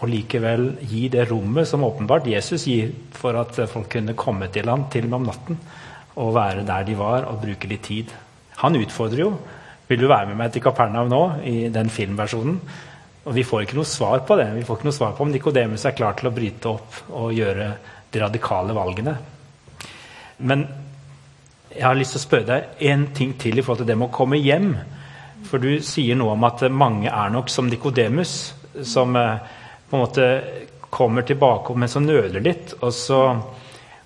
Og 0.00 0.08
likevel 0.08 0.70
gi 0.88 1.08
det 1.12 1.26
rommet 1.28 1.68
som 1.68 1.84
åpenbart 1.84 2.30
Jesus 2.30 2.64
gir 2.70 2.94
for 3.12 3.36
at 3.36 3.58
folk 3.68 3.90
kunne 3.92 4.16
komme 4.16 4.48
til 4.54 4.70
ham 4.72 4.86
til 4.92 5.08
og 5.08 5.10
med 5.10 5.18
om 5.20 5.28
natten 5.28 5.60
og 6.20 6.34
være 6.34 6.64
der 6.68 6.86
de 6.88 6.96
var 6.98 7.26
og 7.28 7.42
bruke 7.42 7.68
litt 7.68 7.84
tid. 7.86 8.12
Han 8.62 8.78
utfordrer 8.80 9.26
jo. 9.26 9.34
Vil 9.90 9.98
du 9.98 10.06
være 10.06 10.30
med 10.30 10.38
meg 10.38 10.52
til 10.54 10.62
Kapernaum 10.62 11.10
nå? 11.10 11.22
i 11.50 11.68
den 11.72 11.90
filmversjonen. 11.90 12.60
Og 13.26 13.34
vi 13.36 13.42
får 13.44 13.64
ikke 13.64 13.76
noe 13.76 13.88
svar 13.88 14.22
på 14.26 14.36
det. 14.38 14.46
Vi 14.54 14.62
får 14.64 14.78
ikke 14.78 14.88
noe 14.88 14.96
svar 14.96 15.16
på 15.16 15.26
om 15.26 15.32
Nikodemus 15.32 15.84
er 15.84 15.96
klar 15.98 16.14
til 16.18 16.30
å 16.30 16.34
bryte 16.34 16.70
opp 16.70 17.00
og 17.10 17.34
gjøre 17.34 17.66
de 18.10 18.22
radikale 18.22 18.76
valgene. 18.76 19.16
Men 20.46 20.64
jeg 21.74 21.84
har 21.84 21.98
lyst 21.98 22.16
til 22.16 22.22
å 22.22 22.24
spørre 22.24 22.48
deg 22.48 22.86
en 22.90 23.04
ting 23.14 23.34
til 23.38 23.58
i 23.58 23.62
forhold 23.62 23.84
til 23.84 23.90
det 23.90 23.98
med 23.98 24.08
å 24.08 24.14
komme 24.14 24.40
hjem. 24.40 24.72
For 25.50 25.62
du 25.62 25.82
sier 25.84 26.18
noe 26.18 26.34
om 26.34 26.46
at 26.48 26.64
mange 26.72 27.10
er 27.10 27.34
nok 27.34 27.50
som 27.52 27.68
Nikodemus, 27.70 28.34
som 28.86 29.14
eh, 29.18 29.42
på 29.90 29.98
en 29.98 30.04
måte 30.04 30.26
kommer 30.90 31.26
tilbake, 31.26 31.74
men 31.78 31.90
som 31.90 32.06
nøler 32.06 32.42
litt. 32.42 32.74
Og 32.80 32.94
så, 32.94 33.20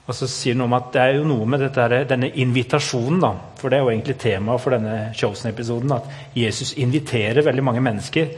og 0.05 0.13
så 0.13 0.27
sier 0.29 0.53
han 0.53 0.67
om 0.67 0.75
at 0.77 0.91
det 0.93 1.01
er 1.01 1.15
jo 1.17 1.29
noe 1.29 1.47
med 1.49 1.63
dette, 1.65 2.03
denne 2.11 2.29
invitasjonen, 2.43 3.23
da. 3.23 3.31
For 3.57 3.73
det 3.73 3.79
er 3.79 3.87
jo 3.87 3.93
egentlig 3.95 4.19
temaet 4.21 4.61
for 4.61 4.77
denne 4.77 4.97
Chosen-episoden. 5.17 5.95
At 5.97 6.37
Jesus 6.37 6.75
inviterer 6.77 7.47
veldig 7.47 7.65
mange 7.65 7.85
mennesker 7.85 8.35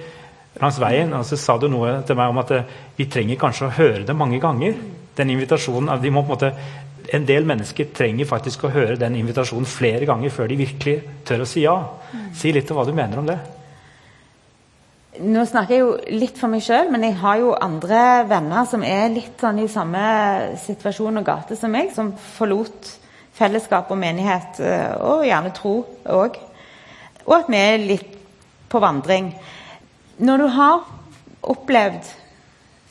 langs 0.62 0.78
veien. 0.78 1.10
Og 1.18 1.26
så 1.26 1.38
sa 1.40 1.58
du 1.58 1.66
noe 1.72 1.98
til 2.06 2.18
meg 2.18 2.30
om 2.30 2.38
at 2.44 2.54
eh, 2.54 2.70
vi 2.98 3.08
trenger 3.10 3.40
kanskje 3.40 3.66
å 3.66 3.74
høre 3.80 4.04
det 4.06 4.14
mange 4.14 4.38
ganger. 4.42 4.78
Den 5.18 5.34
invitasjonen. 5.34 5.90
Vi 6.02 6.14
må 6.14 6.22
på 6.22 6.30
en 6.30 6.36
måte 6.36 6.52
en 7.16 7.26
del 7.26 7.46
mennesker 7.46 7.90
trenger 7.94 8.30
faktisk 8.30 8.66
å 8.66 8.72
høre 8.74 8.98
den 9.00 9.18
invitasjonen 9.18 9.66
flere 9.70 10.06
ganger 10.06 10.32
før 10.34 10.50
de 10.50 10.62
virkelig 10.62 10.96
tør 11.26 11.42
å 11.42 11.50
si 11.50 11.66
ja. 11.66 11.76
Si 12.34 12.54
litt 12.54 12.70
om 12.70 12.78
hva 12.78 12.86
du 12.86 12.94
mener 12.94 13.22
om 13.22 13.26
det. 13.26 13.40
Nå 15.22 15.46
snakker 15.48 15.74
jeg 15.74 15.82
jo 15.82 15.92
litt 16.18 16.36
for 16.36 16.52
meg 16.52 16.64
sjøl, 16.64 16.90
men 16.92 17.04
jeg 17.06 17.16
har 17.22 17.38
jo 17.40 17.54
andre 17.62 18.00
venner 18.28 18.66
som 18.68 18.82
er 18.84 19.08
litt 19.14 19.40
sånn 19.40 19.62
i 19.62 19.68
samme 19.70 20.02
situasjon 20.60 21.20
og 21.20 21.24
gate 21.24 21.56
som 21.56 21.72
meg, 21.72 21.92
som 21.94 22.10
forlot 22.36 22.90
fellesskap 23.36 23.90
og 23.92 24.00
menighet, 24.00 24.60
eh, 24.60 24.92
og 25.00 25.24
gjerne 25.24 25.54
tro 25.56 25.74
òg. 26.12 26.36
Og 27.26 27.34
at 27.38 27.48
vi 27.52 27.60
er 27.60 27.84
litt 27.84 28.12
på 28.68 28.80
vandring. 28.82 29.32
Når 30.18 30.42
du 30.42 30.46
har 30.56 30.86
opplevd 31.54 32.12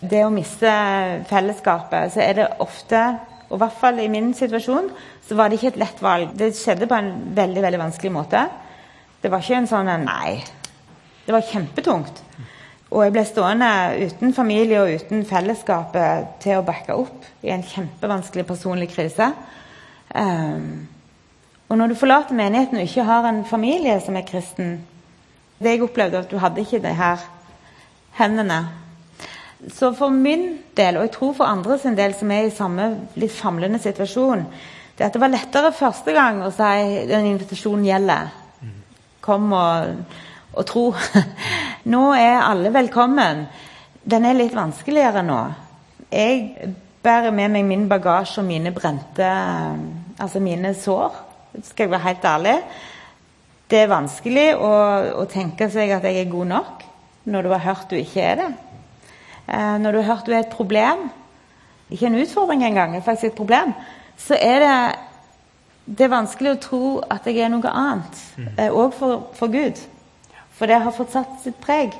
det 0.01 0.25
å 0.25 0.33
miste 0.33 0.71
fellesskapet, 1.29 2.13
så 2.13 2.25
er 2.25 2.37
det 2.39 2.51
ofte, 2.63 3.01
og 3.49 3.57
i 3.57 3.63
hvert 3.63 3.79
fall 3.79 4.01
i 4.01 4.09
min 4.11 4.33
situasjon, 4.37 4.91
så 5.25 5.37
var 5.37 5.49
det 5.49 5.59
ikke 5.59 5.73
et 5.73 5.81
lett 5.81 6.01
valg. 6.01 6.33
Det 6.37 6.53
skjedde 6.57 6.89
på 6.89 6.97
en 6.97 7.11
veldig, 7.37 7.61
veldig 7.65 7.81
vanskelig 7.81 8.13
måte. 8.13 8.45
Det 9.21 9.31
var 9.33 9.41
ikke 9.41 9.61
en 9.61 9.69
sånn 9.69 9.89
nei, 10.05 10.43
det 11.25 11.33
var 11.33 11.45
kjempetungt. 11.45 12.21
Og 12.93 13.01
jeg 13.03 13.13
ble 13.15 13.23
stående 13.27 13.69
uten 14.05 14.33
familie 14.35 14.81
og 14.81 14.93
uten 15.01 15.25
fellesskapet 15.27 16.35
til 16.43 16.59
å 16.59 16.65
backe 16.65 16.95
opp 16.95 17.25
i 17.43 17.51
en 17.53 17.65
kjempevanskelig 17.65 18.45
personlig 18.47 18.91
krise. 18.93 19.31
Um, 20.13 20.85
og 21.67 21.79
når 21.79 21.91
du 21.91 21.97
forlater 21.97 22.37
menigheten 22.37 22.77
og 22.77 22.85
ikke 22.85 23.07
har 23.07 23.25
en 23.27 23.41
familie 23.49 23.97
som 24.03 24.15
er 24.15 24.27
kristen 24.27 24.77
Det 25.59 25.71
jeg 25.71 25.81
opplevde, 25.81 26.19
at 26.19 26.31
du 26.31 26.37
hadde 26.37 26.61
ikke 26.61 26.81
de 26.83 26.91
her 26.93 27.21
hendene. 28.19 28.57
Så 29.71 29.93
for 29.95 30.11
min 30.11 30.57
del, 30.75 30.97
og 30.97 31.05
jeg 31.05 31.11
tror 31.15 31.33
for 31.37 31.47
andre 31.47 31.77
sin 31.79 31.95
del 31.95 32.13
som 32.13 32.31
er 32.31 32.49
i 32.49 32.53
samme 32.53 32.89
litt 33.15 33.31
famlende 33.31 33.79
situasjon, 33.79 34.43
det 34.97 35.05
at 35.07 35.15
det 35.15 35.21
var 35.23 35.31
lettere 35.31 35.71
første 35.75 36.11
gang 36.11 36.41
å 36.43 36.51
si 36.51 37.05
den 37.07 37.29
invitasjonen 37.31 37.87
gjelder. 37.87 38.35
Kom 39.23 39.47
og 39.55 39.95
og 40.55 40.65
tro. 40.67 40.85
Nå 41.93 42.01
er 42.17 42.41
alle 42.43 42.71
velkommen. 42.73 43.45
Den 44.05 44.25
er 44.25 44.37
litt 44.37 44.55
vanskeligere 44.55 45.23
nå. 45.25 45.39
Jeg 46.13 46.73
bærer 47.03 47.33
med 47.35 47.51
meg 47.55 47.65
min 47.65 47.87
bagasje 47.89 48.41
og 48.41 48.47
mine 48.47 48.71
brente 48.73 49.29
Altså 50.15 50.39
mine 50.39 50.69
sår, 50.77 51.15
skal 51.65 51.83
jeg 51.83 51.91
være 51.91 52.05
helt 52.05 52.25
ærlig. 52.29 52.53
Det 53.67 53.81
er 53.81 53.89
vanskelig 53.91 54.45
å, 54.55 54.69
å 55.19 55.25
tenke 55.27 55.67
seg 55.73 55.91
at 55.91 56.05
jeg 56.07 56.21
er 56.21 56.29
god 56.31 56.47
nok 56.53 56.85
når 57.27 57.43
du 57.43 57.49
har 57.51 57.63
hørt 57.65 57.89
du 57.91 57.97
ikke 57.99 58.23
er 58.23 58.39
det. 58.39 58.47
Eh, 59.49 59.75
når 59.81 59.91
du 59.91 59.99
har 59.99 60.07
hørt 60.13 60.29
du 60.29 60.31
er 60.31 60.45
et 60.45 60.53
problem, 60.53 61.09
ikke 61.91 62.07
en 62.07 62.19
utfordring 62.21 62.63
engang, 62.63 62.95
faktisk 63.03 63.33
et 63.33 63.37
problem, 63.41 63.73
så 64.15 64.37
er 64.39 64.63
det 64.63 64.77
det 65.85 66.07
er 66.07 66.15
vanskelig 66.15 66.53
å 66.53 66.61
tro 66.63 66.85
at 67.11 67.27
jeg 67.27 67.43
er 67.43 67.51
noe 67.51 67.69
annet. 67.69 68.23
Òg 68.71 68.87
mm. 68.87 68.95
for, 68.95 69.27
for 69.37 69.51
Gud. 69.53 69.83
For 70.55 70.71
det 70.71 70.79
har 70.83 70.95
fått 70.95 71.15
satt 71.15 71.41
sitt 71.43 71.57
preg. 71.63 71.95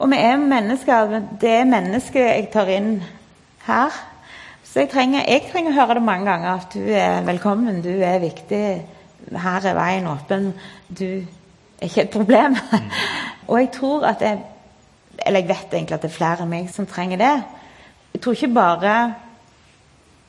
Og 0.00 0.08
vi 0.10 0.18
er 0.18 0.40
mennesker. 0.40 1.18
Det 1.40 1.50
er 1.60 1.68
mennesket 1.68 2.24
jeg 2.24 2.48
tar 2.52 2.70
inn 2.72 2.96
her. 3.66 3.98
Så 4.72 4.80
jeg 4.80 4.92
trenger, 4.92 5.26
jeg 5.28 5.44
trenger, 5.50 5.74
å 5.74 5.76
høre 5.82 5.98
det 5.98 6.06
mange 6.06 6.30
ganger 6.30 6.62
at 6.62 6.72
du 6.72 6.86
er 6.96 7.20
velkommen, 7.26 7.82
du 7.84 7.92
er 8.00 8.22
viktig. 8.22 8.64
Her 9.36 9.66
er 9.68 9.76
veien 9.76 10.08
åpen. 10.08 10.48
Du 10.88 11.04
er 11.20 11.90
ikke 11.90 12.06
et 12.06 12.14
problem. 12.14 12.56
Mm. 12.56 12.86
og 13.50 13.60
jeg 13.60 13.70
tror 13.76 14.08
at 14.12 14.24
jeg 14.24 14.40
Eller 15.26 15.40
jeg 15.40 15.48
vet 15.48 15.74
egentlig 15.76 15.94
at 15.94 16.02
det 16.02 16.08
er 16.08 16.14
flere 16.14 16.42
enn 16.42 16.50
meg 16.50 16.70
som 16.72 16.86
trenger 16.88 17.20
det. 17.20 17.34
Jeg 18.14 18.22
tror 18.24 18.32
ikke 18.32 18.54
bare 18.56 18.94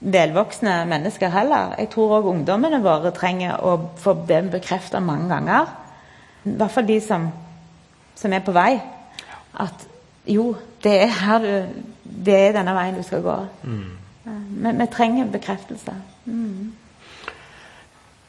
velvoksne 0.04 0.74
mennesker 0.86 1.32
heller. 1.32 1.72
Jeg 1.80 1.90
tror 1.90 2.18
òg 2.18 2.28
ungdommene 2.30 2.82
våre 2.84 3.14
trenger 3.16 3.64
å 3.64 3.78
få 4.04 4.14
det 4.28 4.42
bekrefta 4.52 5.00
mange 5.00 5.32
ganger. 5.32 5.72
I 6.44 6.58
hvert 6.60 6.76
fall 6.76 6.86
de 6.92 7.00
som 7.02 7.30
som 8.16 8.34
er 8.34 8.44
på 8.46 8.54
vei. 8.56 8.78
At 9.60 9.88
jo, 10.30 10.54
det 10.84 10.96
er 11.04 11.12
her 11.20 11.44
du 11.44 11.82
Det 12.04 12.36
er 12.36 12.54
denne 12.54 12.74
veien 12.76 12.96
du 12.96 13.04
skal 13.04 13.22
gå. 13.26 13.36
Mm. 13.64 13.92
Men 14.64 14.80
vi 14.80 14.86
trenger 14.88 15.32
bekreftelse. 15.32 15.96
Mm. 16.26 16.74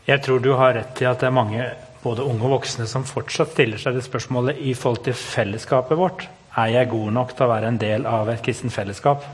Jeg 0.07 0.23
tror 0.23 0.38
du 0.38 0.55
har 0.57 0.75
rett 0.75 1.03
i 1.03 1.07
at 1.07 1.21
det 1.21 1.29
er 1.29 1.37
mange 1.37 1.67
både 2.03 2.25
unge 2.25 2.45
og 2.45 2.59
voksne 2.59 2.87
som 2.88 3.07
fortsatt 3.09 3.55
stiller 3.55 3.81
seg 3.81 3.97
det 3.97 4.05
spørsmålet 4.05 4.59
i 4.61 4.75
forhold 4.75 5.05
til 5.07 5.17
fellesskapet 5.17 5.99
vårt. 5.99 6.26
Er 6.57 6.73
jeg 6.73 6.91
god 6.91 7.12
nok 7.12 7.35
til 7.35 7.47
å 7.47 7.53
være 7.53 7.71
en 7.71 7.81
del 7.81 8.07
av 8.07 8.29
et 8.33 8.43
kristent 8.45 8.75
fellesskap? 8.75 9.25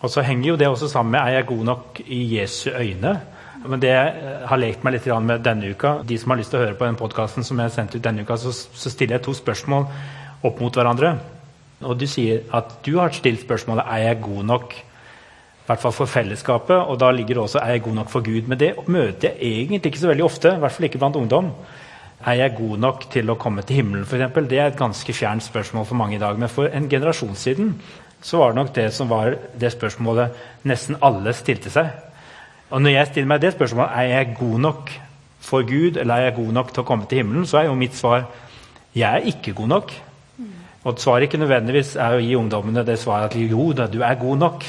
Og 0.00 0.12
så 0.12 0.24
henger 0.24 0.52
jo 0.52 0.56
det 0.60 0.68
også 0.68 0.88
sammen 0.92 1.16
med 1.16 1.20
er 1.20 1.38
jeg 1.38 1.48
god 1.50 1.64
nok 1.64 2.00
i 2.06 2.20
Jesu 2.36 2.70
øyne? 2.70 3.16
Men 3.68 3.82
det 3.82 3.92
jeg 3.92 4.34
har 4.50 4.60
lekt 4.60 4.84
meg 4.84 4.96
litt 4.96 5.06
med 5.22 5.42
denne 5.44 5.70
uka 5.70 6.00
De 6.06 6.18
som 6.18 6.32
har 6.32 6.40
lyst 6.40 6.52
til 6.54 6.60
å 6.60 6.64
høre 6.64 6.78
på 6.78 6.86
den 6.86 6.98
podkasten 6.98 7.46
som 7.46 7.58
jeg 7.62 7.74
sendte 7.74 7.98
ut 7.98 8.04
denne 8.04 8.22
uka, 8.26 8.36
så, 8.40 8.52
så, 8.52 8.90
stiller 8.92 9.18
jeg 9.18 9.26
to 9.26 9.34
spørsmål 9.36 9.88
opp 10.46 10.60
mot 10.62 10.74
hverandre. 10.74 11.16
Og 11.84 11.96
du 12.00 12.06
sier 12.08 12.44
at 12.56 12.78
du 12.86 12.96
har 12.98 13.14
stilt 13.16 13.42
spørsmålet 13.44 13.88
er 13.92 14.04
jeg 14.06 14.22
god 14.24 14.44
nok 14.52 14.76
i 14.76 15.66
hvert 15.66 15.82
fall 15.82 15.94
for 15.96 16.06
fellesskapet, 16.06 16.76
og 16.78 17.00
da 17.02 17.08
ligger 17.10 17.34
det 17.34 17.42
også 17.42 17.58
er 17.58 17.72
jeg 17.74 17.82
god 17.82 17.96
nok 17.98 18.10
for 18.12 18.22
Gud. 18.22 18.46
Men 18.46 18.60
det 18.60 18.76
møter 18.86 19.32
jeg 19.32 19.64
egentlig 19.64 19.90
ikke 19.90 20.04
så 20.04 20.12
veldig 20.12 20.24
ofte, 20.24 20.52
i 20.54 20.62
hvert 20.62 20.74
fall 20.76 20.86
ikke 20.86 21.00
blant 21.02 21.18
ungdom. 21.18 21.50
Er 22.22 22.38
jeg 22.38 22.54
god 22.56 22.78
nok 22.84 23.08
til 23.10 23.30
å 23.30 23.36
komme 23.40 23.64
til 23.66 23.80
himmelen, 23.80 24.06
f.eks.? 24.06 24.38
Det 24.46 24.60
er 24.60 24.70
et 24.70 24.78
ganske 24.78 25.12
fjernt 25.12 25.42
spørsmål 25.42 25.88
for 25.88 25.98
mange 25.98 26.16
i 26.16 26.22
dag. 26.22 26.38
Men 26.38 26.52
for 26.52 26.70
en 26.70 26.86
generasjon 26.88 27.34
siden 27.34 27.74
så 28.22 28.38
var 28.38 28.54
det 28.54 28.60
nok 28.60 28.74
det 28.78 28.86
som 28.94 29.10
var 29.10 29.34
det 29.58 29.72
spørsmålet 29.74 30.38
nesten 30.70 31.02
alle 31.04 31.34
stilte 31.36 31.70
seg. 31.74 31.90
Og 32.70 32.82
når 32.82 32.96
jeg 32.96 33.10
stiller 33.10 33.30
meg 33.30 33.42
det 33.42 33.52
spørsmålet 33.54 33.98
er 34.00 34.08
jeg 34.10 34.34
god 34.40 34.58
nok 34.64 34.90
for 35.46 35.66
Gud 35.66 36.00
eller 36.00 36.14
er 36.14 36.28
jeg 36.28 36.38
god 36.40 36.52
nok 36.56 36.72
til 36.72 36.82
å 36.82 36.88
komme 36.88 37.06
til 37.06 37.22
himmelen, 37.22 37.46
så 37.46 37.60
er 37.60 37.68
jo 37.68 37.78
mitt 37.78 37.94
svar 37.94 38.26
jeg 38.96 39.06
er 39.06 39.28
ikke 39.30 39.54
god 39.54 39.70
nok. 39.74 39.94
Og 40.86 40.98
svaret 41.02 41.26
ikke 41.26 41.40
nødvendigvis 41.42 41.96
er 41.98 42.16
å 42.16 42.22
gi 42.22 42.34
ungdommene 42.38 42.84
det 42.86 42.98
svaret 43.02 43.34
at 43.34 43.38
jo 43.38 43.72
da, 43.74 43.88
du 43.90 44.00
er 44.06 44.18
god 44.18 44.42
nok. 44.42 44.66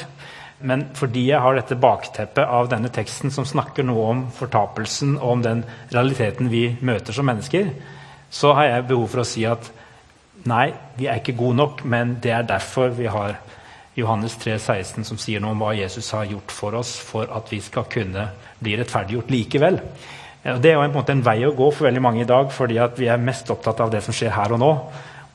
Men 0.66 0.88
fordi 0.98 1.28
jeg 1.28 1.40
har 1.42 1.54
dette 1.54 1.78
bakteppet 1.78 2.42
av 2.42 2.66
denne 2.70 2.90
teksten 2.90 3.30
som 3.30 3.46
snakker 3.46 3.86
noe 3.86 4.06
om 4.10 4.24
fortapelsen 4.34 5.14
og 5.20 5.36
om 5.36 5.44
den 5.44 5.62
realiteten 5.92 6.50
vi 6.50 6.64
møter 6.82 7.14
som 7.14 7.28
mennesker, 7.30 7.70
så 8.30 8.52
har 8.58 8.72
jeg 8.72 8.88
behov 8.90 9.06
for 9.12 9.22
å 9.22 9.28
si 9.28 9.46
at 9.46 9.70
nei, 10.50 10.72
vi 10.98 11.06
er 11.06 11.22
ikke 11.22 11.38
gode 11.38 11.60
nok, 11.60 11.84
men 11.86 12.16
det 12.22 12.34
er 12.34 12.48
derfor 12.50 12.90
vi 12.94 13.06
har 13.10 13.38
Johannes 13.98 14.36
3, 14.38 14.54
16, 14.58 15.04
som 15.08 15.18
sier 15.18 15.42
noe 15.42 15.56
om 15.56 15.64
hva 15.64 15.74
Jesus 15.74 16.12
har 16.14 16.28
gjort 16.30 16.54
for 16.54 16.78
oss 16.78 16.94
for 17.02 17.30
at 17.34 17.50
vi 17.50 17.58
skal 17.64 17.88
kunne 17.90 18.28
bli 18.62 18.76
rettferdiggjort 18.78 19.32
likevel. 19.34 19.80
Det 20.42 20.70
er 20.70 20.78
jo 20.78 20.84
en, 20.86 20.94
måte 20.94 21.12
en, 21.12 21.24
vei 21.26 21.40
å 21.44 21.54
gå 21.56 21.66
for 21.74 21.88
veldig 21.88 22.02
mange 22.02 22.22
i 22.22 22.28
dag, 22.28 22.52
fordi 22.54 22.78
vi 22.96 23.08
er 23.10 23.20
mest 23.20 23.50
opptatt 23.50 23.82
av 23.82 23.90
det 23.92 24.04
som 24.06 24.14
skjer 24.14 24.36
her 24.36 24.54
og 24.54 24.62
nå. 24.62 24.72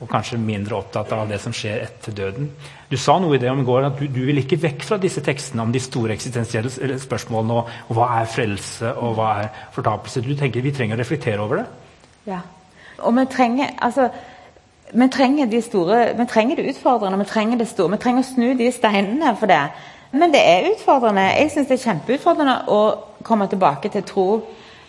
og 0.04 0.10
kanskje 0.12 0.36
mindre 0.42 0.76
opptatt 0.76 1.14
av 1.16 1.30
det 1.30 1.38
som 1.40 1.54
skjer 1.56 1.86
etter 1.86 2.12
døden. 2.12 2.50
Du 2.90 2.98
sa 3.00 3.14
noe 3.22 3.38
i 3.38 3.40
det 3.40 3.48
om 3.48 3.62
i 3.62 3.68
går 3.68 3.86
at 3.88 4.02
du, 4.02 4.08
du 4.12 4.26
vil 4.28 4.42
ikke 4.42 4.58
vekk 4.60 4.84
fra 4.84 4.98
disse 5.00 5.22
tekstene 5.24 5.64
om 5.64 5.72
de 5.72 5.80
store 5.80 6.18
eksistensielle 6.18 6.98
spørsmålene 7.00 7.56
og, 7.56 7.70
og 7.88 7.96
hva 7.96 8.10
er 8.18 8.28
frelse 8.28 8.92
og 9.00 9.16
hva 9.16 9.30
er 9.46 9.62
fortapelse. 9.76 10.26
Du 10.26 10.34
tenker 10.36 10.66
Vi 10.66 10.74
trenger 10.76 11.00
å 11.00 11.04
reflektere 11.04 11.46
over 11.46 11.62
det? 11.62 11.66
Ja. 12.34 12.42
Og 13.00 13.16
vi 13.16 13.26
trenger 13.32 13.72
altså 13.80 14.10
vi 14.94 15.08
trenger 15.12 15.50
de 15.50 15.62
store, 15.62 16.02
vi 16.18 16.26
trenger 16.30 16.56
det 16.56 16.70
utfordrende, 16.70 17.18
vi 17.20 17.30
trenger 17.30 17.58
det 17.58 17.68
store. 17.68 17.92
Vi 17.96 18.02
trenger 18.04 18.24
å 18.24 18.28
snu 18.34 18.54
de 18.58 18.72
steinene 18.72 19.36
for 19.40 19.50
det. 19.50 19.64
Men 20.14 20.34
det 20.34 20.42
er 20.46 20.68
utfordrende. 20.70 21.22
Jeg 21.40 21.52
syns 21.52 21.72
det 21.72 21.80
er 21.80 21.88
kjempeutfordrende 21.88 22.58
å 22.70 22.82
komme 23.26 23.48
tilbake 23.50 23.90
til 23.90 24.06
tro 24.06 24.28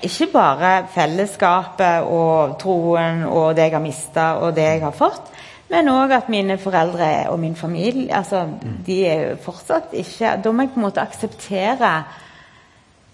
ikke 0.04 0.26
bare 0.32 0.72
fellesskapet 0.92 2.08
og 2.12 2.58
troen 2.60 3.24
og 3.24 3.54
det 3.56 3.68
jeg 3.68 3.76
har 3.76 3.84
mista 3.84 4.26
og 4.42 4.54
det 4.56 4.66
jeg 4.66 4.82
har 4.84 4.96
fått, 4.96 5.30
men 5.72 5.88
òg 5.88 6.12
at 6.12 6.28
mine 6.28 6.58
foreldre 6.60 7.30
og 7.32 7.38
min 7.40 7.56
familie 7.56 8.12
altså, 8.14 8.44
de 8.86 8.98
er 9.08 9.22
jo 9.22 9.36
fortsatt 9.46 9.94
ikke 9.96 10.34
Da 10.44 10.52
må 10.52 10.66
jeg 10.66 10.74
på 10.74 10.80
en 10.80 10.84
måte 10.84 11.00
akseptere 11.00 11.92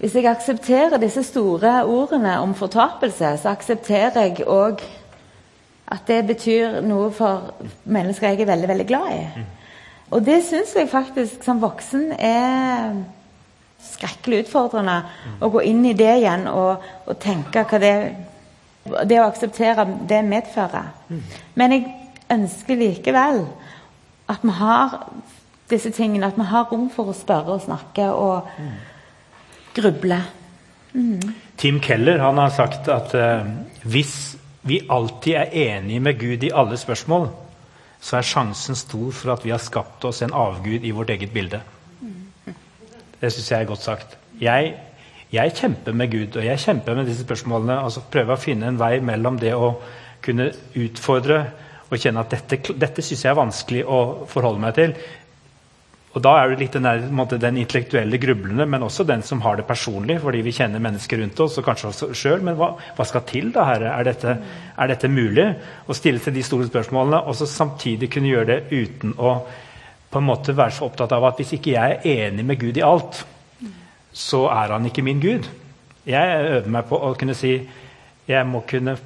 Hvis 0.00 0.16
jeg 0.18 0.26
aksepterer 0.26 0.98
disse 0.98 1.22
store 1.22 1.84
ordene 1.84 2.40
om 2.40 2.54
fortapelse, 2.54 3.36
så 3.38 3.52
aksepterer 3.52 4.18
jeg 4.24 4.48
òg 4.48 4.82
at 5.90 6.06
det 6.06 6.20
betyr 6.28 6.80
noe 6.86 7.10
for 7.14 7.54
mennesker 7.90 8.30
jeg 8.30 8.44
er 8.44 8.52
veldig, 8.52 8.68
veldig 8.70 8.86
glad 8.86 9.14
i. 9.14 9.46
Og 10.10 10.22
det 10.26 10.40
syns 10.46 10.74
jeg 10.74 10.90
faktisk 10.90 11.44
som 11.46 11.62
voksen 11.62 12.12
er 12.18 13.00
skrekkelig 13.80 14.44
utfordrende 14.44 14.96
å 15.40 15.48
gå 15.52 15.62
inn 15.70 15.84
i 15.88 15.96
det 15.96 16.10
igjen 16.20 16.46
og, 16.50 16.82
og 17.06 17.18
tenke 17.22 17.64
hva 17.64 17.80
det 17.80 17.94
Det 18.80 19.18
å 19.20 19.26
akseptere 19.28 19.84
det 20.08 20.22
medfører. 20.24 20.86
Men 21.54 21.72
jeg 21.74 21.82
ønsker 22.32 22.78
likevel 22.80 23.42
at 24.30 24.40
vi 24.42 24.54
har 24.56 24.94
disse 25.70 25.90
tingene, 25.94 26.26
at 26.26 26.38
vi 26.38 26.46
har 26.48 26.64
rom 26.70 26.88
for 26.90 27.12
å 27.12 27.14
spørre 27.14 27.58
og 27.58 27.64
snakke 27.66 28.08
og 28.08 28.48
gruble. 29.76 30.22
Mm. 30.94 31.34
Tim 31.60 31.78
Keller 31.84 32.18
han 32.24 32.40
har 32.40 32.50
sagt 32.56 32.88
at 32.88 33.14
uh, 33.14 33.44
hvis 33.84 34.39
vi 34.62 34.80
alltid 34.88 35.34
er 35.34 35.54
enige 35.56 36.00
med 36.00 36.18
Gud 36.20 36.42
i 36.44 36.52
alle 36.54 36.76
spørsmål, 36.76 37.28
så 38.00 38.16
er 38.16 38.26
sjansen 38.28 38.76
stor 38.76 39.10
for 39.12 39.32
at 39.34 39.44
vi 39.44 39.52
har 39.52 39.60
skapt 39.60 40.04
oss 40.08 40.22
en 40.22 40.34
avgud 40.36 40.84
i 40.84 40.92
vårt 40.96 41.10
eget 41.10 41.32
bilde. 41.32 41.60
Det 43.20 43.32
syns 43.32 43.50
jeg 43.50 43.60
er 43.60 43.68
godt 43.68 43.84
sagt. 43.84 44.16
Jeg, 44.40 44.74
jeg, 45.32 45.52
kjemper 45.56 45.92
med 45.92 46.10
Gud, 46.12 46.36
og 46.36 46.44
jeg 46.44 46.60
kjemper 46.60 46.96
med 46.96 47.08
disse 47.08 47.26
spørsmålene. 47.26 47.80
altså 47.84 48.00
Prøver 48.12 48.36
å 48.36 48.40
finne 48.40 48.70
en 48.70 48.80
vei 48.80 49.00
mellom 49.04 49.36
det 49.40 49.52
å 49.54 49.74
kunne 50.24 50.50
utfordre 50.76 51.42
og 51.90 51.98
kjenne 51.98 52.22
at 52.22 52.32
dette, 52.32 52.74
dette 52.78 53.02
syns 53.02 53.24
jeg 53.24 53.32
er 53.32 53.38
vanskelig 53.38 53.84
å 53.84 54.00
forholde 54.30 54.62
meg 54.62 54.76
til. 54.78 54.94
Og 56.10 56.22
Da 56.24 56.32
er 56.40 56.50
det 56.50 56.58
litt 56.58 56.74
den, 56.74 56.88
der, 56.88 57.36
den 57.38 57.58
intellektuelle 57.62 58.18
grublende, 58.18 58.66
men 58.66 58.82
også 58.82 59.04
den 59.06 59.22
som 59.22 59.44
har 59.44 59.60
det 59.60 59.66
personlig, 59.68 60.16
fordi 60.24 60.40
vi 60.42 60.54
kjenner 60.56 60.82
mennesker 60.82 61.20
rundt 61.22 61.42
oss, 61.44 61.58
og 61.60 61.66
kanskje 61.68 61.90
også 61.92 62.08
sjøl. 62.18 62.42
Men 62.42 62.56
hva, 62.58 62.72
hva, 62.96 63.06
skal 63.06 63.22
til, 63.28 63.52
da, 63.54 63.68
Herre? 63.68 63.92
Er 63.94 64.08
dette, 64.08 64.34
er 64.74 64.90
dette 64.90 65.10
mulig? 65.12 65.46
Å 65.86 65.94
stille 65.94 66.22
seg 66.22 66.34
de 66.34 66.42
store 66.46 66.66
spørsmålene, 66.66 67.22
og 67.22 67.38
så 67.38 67.46
samtidig 67.46 68.10
kunne 68.10 68.32
gjøre 68.32 68.50
det 68.50 68.60
uten 68.72 69.14
å 69.18 69.36
på 70.10 70.18
en 70.18 70.26
måte 70.26 70.56
være 70.58 70.74
så 70.74 70.88
opptatt 70.88 71.12
av 71.14 71.28
at 71.28 71.38
hvis 71.38 71.52
ikke 71.54 71.76
jeg 71.76 71.98
er 72.00 72.26
enig 72.26 72.42
med 72.42 72.58
Gud 72.58 72.80
i 72.80 72.82
alt, 72.82 73.20
så 74.10 74.48
er 74.50 74.74
han 74.74 74.88
ikke 74.88 75.04
min 75.06 75.22
Gud. 75.22 75.46
Jeg 76.10 76.46
øver 76.56 76.72
meg 76.74 76.88
på 76.88 76.98
å 76.98 77.12
kunne 77.14 77.36
si 77.38 77.52
jeg 78.26 78.46
må 78.46 78.64
kunne 78.66 78.96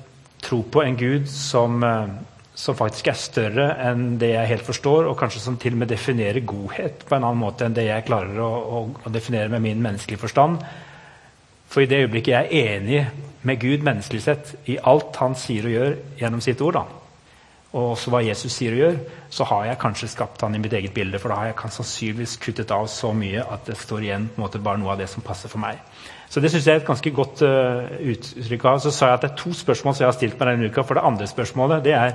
tro 0.45 0.63
på 0.65 0.81
en 0.85 0.97
Gud 0.97 1.29
som, 1.29 1.83
eh, 1.85 2.09
som 2.55 2.77
faktisk 2.79 3.11
er 3.11 3.19
større 3.19 3.67
enn 3.83 4.15
det 4.21 4.31
jeg 4.31 4.51
helt 4.53 4.67
forstår, 4.67 5.09
og 5.11 5.19
kanskje 5.19 5.43
som 5.43 5.59
til 5.61 5.75
og 5.75 5.83
med 5.83 5.91
definerer 5.91 6.47
godhet 6.47 7.03
på 7.09 7.17
en 7.17 7.27
annen 7.27 7.43
måte 7.43 7.67
enn 7.67 7.75
det 7.75 7.89
jeg 7.89 8.07
klarer 8.07 8.39
å, 8.39 8.51
å, 8.51 8.83
å 9.03 9.15
definere 9.15 9.51
med 9.53 9.65
min 9.65 9.83
menneskelige 9.83 10.23
forstand. 10.23 10.63
For 11.71 11.83
i 11.83 11.89
det 11.91 12.05
øyeblikket 12.05 12.35
jeg 12.37 12.47
er 12.47 12.77
enig 12.77 13.01
med 13.45 13.59
Gud 13.61 13.83
menneskelig 13.87 14.23
sett 14.23 14.55
i 14.71 14.79
alt 14.79 15.17
han 15.19 15.35
sier 15.39 15.67
og 15.67 15.75
gjør 15.75 15.97
gjennom 16.21 16.45
sitt 16.45 16.63
ord, 16.63 16.79
da, 16.79 16.85
og 17.75 17.97
også 17.97 18.13
hva 18.15 18.21
Jesus 18.23 18.55
sier 18.55 18.77
og 18.77 18.83
gjør, 18.85 18.99
så 19.35 19.47
har 19.51 19.65
jeg 19.67 19.81
kanskje 19.83 20.09
skapt 20.13 20.45
han 20.47 20.55
i 20.55 20.61
mitt 20.63 20.77
eget 20.79 20.95
bilde. 20.95 21.19
For 21.19 21.33
da 21.33 21.41
har 21.41 21.49
jeg 21.51 21.73
sannsynligvis 21.75 22.37
kuttet 22.45 22.71
av 22.71 22.87
så 22.93 23.11
mye 23.17 23.43
at 23.43 23.67
det 23.67 23.75
står 23.81 24.07
igjen 24.07 24.29
måte 24.39 24.63
bare 24.63 24.79
noe 24.79 24.93
av 24.95 25.03
det 25.03 25.09
som 25.11 25.25
passer 25.27 25.51
for 25.51 25.59
meg. 25.59 25.81
Så 26.31 26.39
det 26.43 26.53
synes 26.53 26.69
jeg 26.69 26.79
er 26.79 26.85
et 26.85 26.87
ganske 26.87 27.11
godt 27.15 27.43
uh, 27.43 27.91
uttrykk 28.15 28.69
av. 28.71 28.79
Så 28.83 28.95
sa 28.95 29.11
jeg 29.11 29.19
at 29.19 29.27
det 29.27 29.33
er 29.33 29.43
to 29.43 29.51
spørsmål 29.59 29.97
som 29.97 30.05
jeg 30.05 30.13
har 30.13 30.17
stilt 30.21 30.39
meg 30.39 30.53
denne 30.53 30.71
uka. 30.71 30.87
For 30.87 30.99
det 30.99 31.05
andre 31.11 31.27
spørsmålet 31.31 31.83
det 31.89 31.97
er 31.99 32.15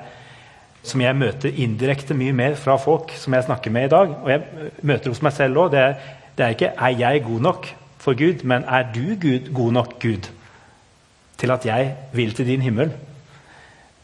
som 0.83 1.01
jeg 1.03 1.17
møter 1.17 1.59
indirekte 1.59 2.15
mye 2.17 2.33
mer 2.35 2.55
fra 2.59 2.77
folk 2.79 3.11
som 3.19 3.35
jeg 3.35 3.47
snakker 3.47 3.73
med 3.73 3.89
i 3.89 3.91
dag. 3.91 4.15
Og 4.23 4.31
jeg 4.31 4.71
møter 4.81 5.11
hos 5.11 5.21
meg 5.25 5.35
selv 5.35 5.65
òg. 5.65 5.73
Det, 5.73 5.85
det, 6.37 6.45
er 6.45 6.55
ikke 6.55 6.73
'er 6.77 6.99
jeg 6.99 7.23
god 7.23 7.41
nok 7.41 7.67
for 7.97 8.13
Gud', 8.13 8.43
men 8.43 8.63
'er 8.63 8.83
du 8.93 9.15
Gud, 9.19 9.53
god 9.53 9.71
nok 9.71 9.99
Gud' 9.99 10.29
til 11.37 11.51
at 11.51 11.65
jeg 11.65 11.95
vil 12.13 12.33
til 12.33 12.45
din 12.45 12.61
himmel'? 12.61 12.91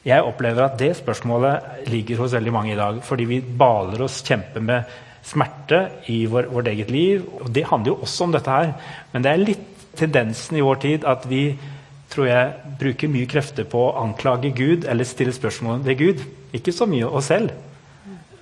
Jeg 0.06 0.24
opplever 0.24 0.64
at 0.64 0.80
det 0.80 0.96
spørsmålet 0.96 1.60
ligger 1.88 2.18
hos 2.18 2.34
veldig 2.34 2.54
mange 2.54 2.74
i 2.74 2.76
dag. 2.76 3.04
Fordi 3.04 3.24
vi 3.24 3.42
baler 3.42 4.02
oss, 4.02 4.22
kjemper 4.22 4.62
med 4.62 4.84
smerte 5.24 5.90
i 6.08 6.26
vår, 6.26 6.52
vårt 6.52 6.68
eget 6.68 6.92
liv. 6.92 7.26
Og 7.42 7.56
det 7.56 7.66
handler 7.66 7.92
jo 7.92 8.02
også 8.02 8.24
om 8.24 8.32
dette 8.32 8.52
her. 8.52 8.74
Men 9.12 9.24
det 9.24 9.32
er 9.32 9.42
litt 9.42 9.66
tendensen 9.96 10.58
i 10.58 10.62
vår 10.62 10.76
tid 10.76 11.06
at 11.06 11.26
vi 11.30 11.58
tror 12.12 12.30
jeg, 12.30 12.54
bruker 12.80 13.12
mye 13.12 13.28
krefter 13.30 13.68
på 13.68 13.82
å 13.88 13.96
anklage 14.04 14.54
Gud 14.56 14.86
eller 14.90 15.08
stille 15.08 15.34
spørsmål 15.36 15.82
ved 15.86 15.98
Gud. 16.00 16.24
Ikke 16.56 16.74
så 16.76 16.88
mye 16.90 17.08
oss 17.08 17.30
selv. 17.32 17.54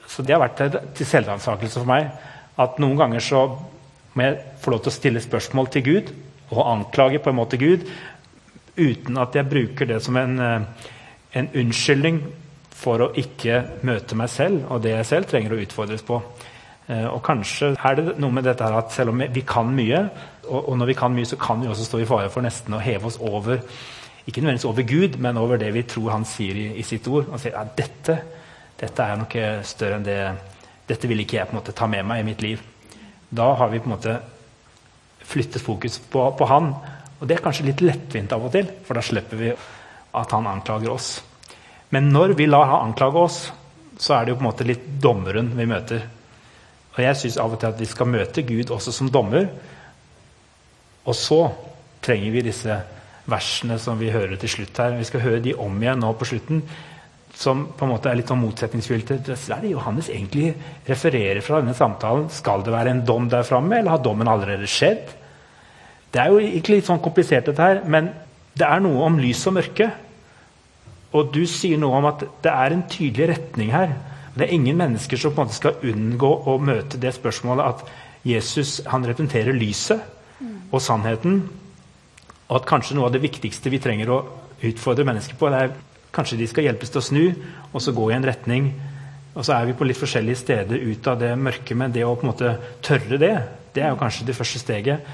Så 0.07 0.23
det 0.25 0.35
har 0.35 0.43
vært 0.43 0.61
til 0.97 1.09
selvransakelse 1.09 1.81
for 1.81 1.89
meg. 1.89 2.09
At 2.61 2.77
noen 2.81 2.99
ganger 2.99 3.23
så 3.23 3.45
må 4.13 4.27
jeg 4.27 4.41
få 4.61 4.73
lov 4.73 4.83
til 4.83 4.93
å 4.93 4.97
stille 4.99 5.23
spørsmål 5.23 5.71
til 5.73 5.85
Gud 5.87 6.11
og 6.53 6.67
anklage 6.69 7.21
på 7.23 7.31
en 7.31 7.39
måte 7.39 7.57
Gud 7.57 7.87
uten 8.77 9.17
at 9.21 9.33
jeg 9.37 9.49
bruker 9.49 9.89
det 9.89 9.99
som 10.05 10.17
en 10.17 10.35
uh, 10.37 10.89
en 11.33 11.49
unnskyldning 11.57 12.21
for 12.73 13.01
å 13.01 13.11
ikke 13.17 13.61
møte 13.87 14.17
meg 14.17 14.31
selv 14.31 14.67
og 14.71 14.83
det 14.83 14.93
jeg 14.97 15.09
selv 15.09 15.29
trenger 15.29 15.55
å 15.55 15.61
utfordres 15.63 16.05
på. 16.05 16.19
Eh, 16.87 17.07
og 17.07 17.21
kanskje 17.25 17.73
er 17.73 17.97
det 17.97 18.15
noe 18.21 18.33
med 18.35 18.45
dette 18.47 18.65
her 18.65 18.77
at 18.77 18.93
selv 18.93 19.13
om 19.13 19.23
vi 19.33 19.43
kan 19.47 19.71
mye, 19.73 20.03
og 20.49 20.73
når 20.77 20.91
vi 20.91 20.97
kan 20.99 21.13
mye, 21.15 21.27
så 21.29 21.39
kan 21.39 21.61
vi 21.61 21.69
også 21.71 21.87
stå 21.87 22.01
i 22.03 22.07
fare 22.09 22.31
for 22.33 22.45
nesten 22.45 22.75
å 22.75 22.81
heve 22.83 23.07
oss 23.09 23.19
over 23.23 23.61
ikke 24.25 24.41
nødvendigvis 24.41 24.69
over 24.69 24.85
Gud, 24.87 25.17
men 25.19 25.37
over 25.37 25.59
det 25.59 25.73
vi 25.75 25.83
tror 25.87 26.13
han 26.15 26.25
sier 26.27 26.55
i, 26.55 26.67
i 26.79 26.85
sitt 26.87 27.07
ord. 27.11 27.27
Og 27.27 27.41
sier 27.41 27.57
at 27.59 27.73
dette, 27.77 28.17
dette 28.79 29.07
er 29.07 29.19
noe 29.19 29.47
større 29.67 29.99
enn 29.99 30.07
det 30.07 30.19
Dette 30.83 31.07
vil 31.07 31.21
ikke 31.23 31.37
jeg 31.37 31.47
på 31.47 31.55
en 31.55 31.61
måte 31.61 31.71
ta 31.71 31.87
med 31.87 32.03
meg 32.03 32.19
i 32.19 32.25
mitt 32.27 32.41
liv. 32.43 32.59
Da 33.31 33.45
har 33.55 33.69
vi 33.71 33.79
på 33.79 33.87
en 33.87 33.93
måte 33.93 34.17
flyttet 35.23 35.63
fokus 35.63 35.95
på, 36.11 36.25
på 36.35 36.47
han. 36.49 36.73
Og 37.21 37.23
det 37.23 37.37
er 37.37 37.43
kanskje 37.45 37.69
litt 37.69 37.81
lettvint 37.81 38.35
av 38.35 38.43
og 38.43 38.51
til, 38.51 38.67
for 38.83 38.99
da 38.99 39.03
slipper 39.05 39.39
vi 39.39 39.53
at 39.53 40.35
han 40.35 40.49
anklager 40.51 40.91
oss. 40.91 41.13
Men 41.95 42.11
når 42.11 42.35
vi 42.35 42.49
lar 42.49 42.67
han 42.67 42.89
anklage 42.89 43.23
oss, 43.23 43.37
så 43.95 44.17
er 44.17 44.25
det 44.25 44.33
jo 44.33 44.41
på 44.41 44.43
en 44.43 44.49
måte 44.49 44.67
litt 44.67 44.83
dommeren 45.01 45.53
vi 45.55 45.69
møter. 45.71 46.03
Og 46.93 46.99
jeg 47.01 47.19
syns 47.21 47.39
av 47.41 47.55
og 47.55 47.61
til 47.61 47.71
at 47.71 47.79
vi 47.79 47.87
skal 47.89 48.11
møte 48.11 48.43
Gud 48.45 48.73
også 48.75 48.91
som 48.93 49.11
dommer. 49.13 49.47
Og 51.07 51.15
så 51.17 51.39
trenger 52.03 52.35
vi 52.35 52.45
disse 52.49 52.75
versene 53.29 53.77
som 53.79 53.99
vi 53.99 54.11
hører 54.11 54.35
til 54.39 54.51
slutt 54.51 54.79
her. 54.81 54.97
Vi 54.99 55.07
skal 55.07 55.23
høre 55.23 55.43
de 55.43 55.55
om 55.55 55.77
igjen 55.81 56.01
nå 56.03 56.11
på 56.19 56.27
slutten, 56.27 56.63
som 57.33 57.65
på 57.73 57.85
en 57.85 57.93
måte 57.93 58.11
er 58.11 58.19
litt 58.19 58.29
sånn 58.29 58.43
motsetningsfylte. 58.43 59.21
Hva 59.25 59.57
er 59.57 59.63
det 59.63 59.73
Johannes 59.73 60.09
egentlig 60.13 60.51
refererer 60.87 61.41
fra 61.41 61.61
denne 61.61 61.75
samtalen. 61.77 62.27
Skal 62.33 62.65
det 62.65 62.75
være 62.75 62.93
en 62.93 63.03
dom 63.07 63.29
der 63.31 63.47
framme, 63.47 63.79
eller 63.79 63.95
har 63.95 64.03
dommen 64.05 64.29
allerede 64.29 64.69
skjedd? 64.69 65.15
Det 66.13 66.21
er 66.21 66.29
jo 66.29 66.41
ikke 66.59 66.75
litt 66.75 66.89
sånn 66.89 67.01
komplisert, 67.01 67.47
dette 67.49 67.63
her, 67.63 67.81
men 67.89 68.11
det 68.53 68.67
er 68.67 68.83
noe 68.85 69.07
om 69.07 69.17
lys 69.17 69.41
og 69.49 69.57
mørke. 69.57 69.89
Og 71.13 71.31
du 71.33 71.43
sier 71.49 71.79
noe 71.81 71.97
om 71.97 72.09
at 72.09 72.21
det 72.43 72.51
er 72.53 72.75
en 72.75 72.85
tydelig 72.89 73.29
retning 73.31 73.73
her. 73.73 73.95
Det 74.33 74.45
er 74.45 74.53
ingen 74.53 74.77
mennesker 74.77 75.17
som 75.17 75.33
på 75.33 75.41
en 75.41 75.49
måte 75.49 75.57
skal 75.57 75.89
unngå 75.89 76.29
å 76.49 76.57
møte 76.61 77.01
det 77.01 77.13
spørsmålet 77.17 77.65
at 77.69 77.83
Jesus 78.25 78.79
han 78.89 79.05
representerer 79.05 79.57
lyset 79.57 80.01
og 80.71 80.81
sannheten. 80.81 81.43
Og 82.53 82.59
at 82.59 82.67
kanskje 82.69 82.93
noe 82.93 83.07
av 83.09 83.15
det 83.15 83.23
viktigste 83.23 83.71
vi 83.73 83.79
trenger 83.81 84.11
å 84.13 84.19
utfordre 84.61 85.07
mennesker 85.07 85.39
på, 85.39 85.49
det 85.49 85.61
er 85.63 85.71
kanskje 86.13 86.37
de 86.37 86.45
skal 86.45 86.67
hjelpes 86.67 86.91
til 86.93 87.01
å 87.01 87.05
snu 87.07 87.23
og 87.73 87.81
så 87.81 87.95
gå 87.97 88.11
i 88.11 88.13
en 88.13 88.27
retning. 88.29 88.67
Og 89.33 89.41
så 89.41 89.55
er 89.55 89.65
vi 89.65 89.73
på 89.73 89.87
litt 89.89 89.97
forskjellige 89.97 90.43
steder 90.43 90.85
ut 90.85 91.09
av 91.09 91.17
det 91.17 91.31
mørke, 91.33 91.73
men 91.73 91.95
det 91.95 92.03
å 92.05 92.13
på 92.13 92.27
en 92.27 92.29
måte 92.29 92.51
tørre 92.85 93.17
det, 93.17 93.33
det 93.73 93.81
er 93.81 93.89
jo 93.89 93.97
kanskje 93.97 94.27
det 94.27 94.35
første 94.37 94.61
steget. 94.61 95.09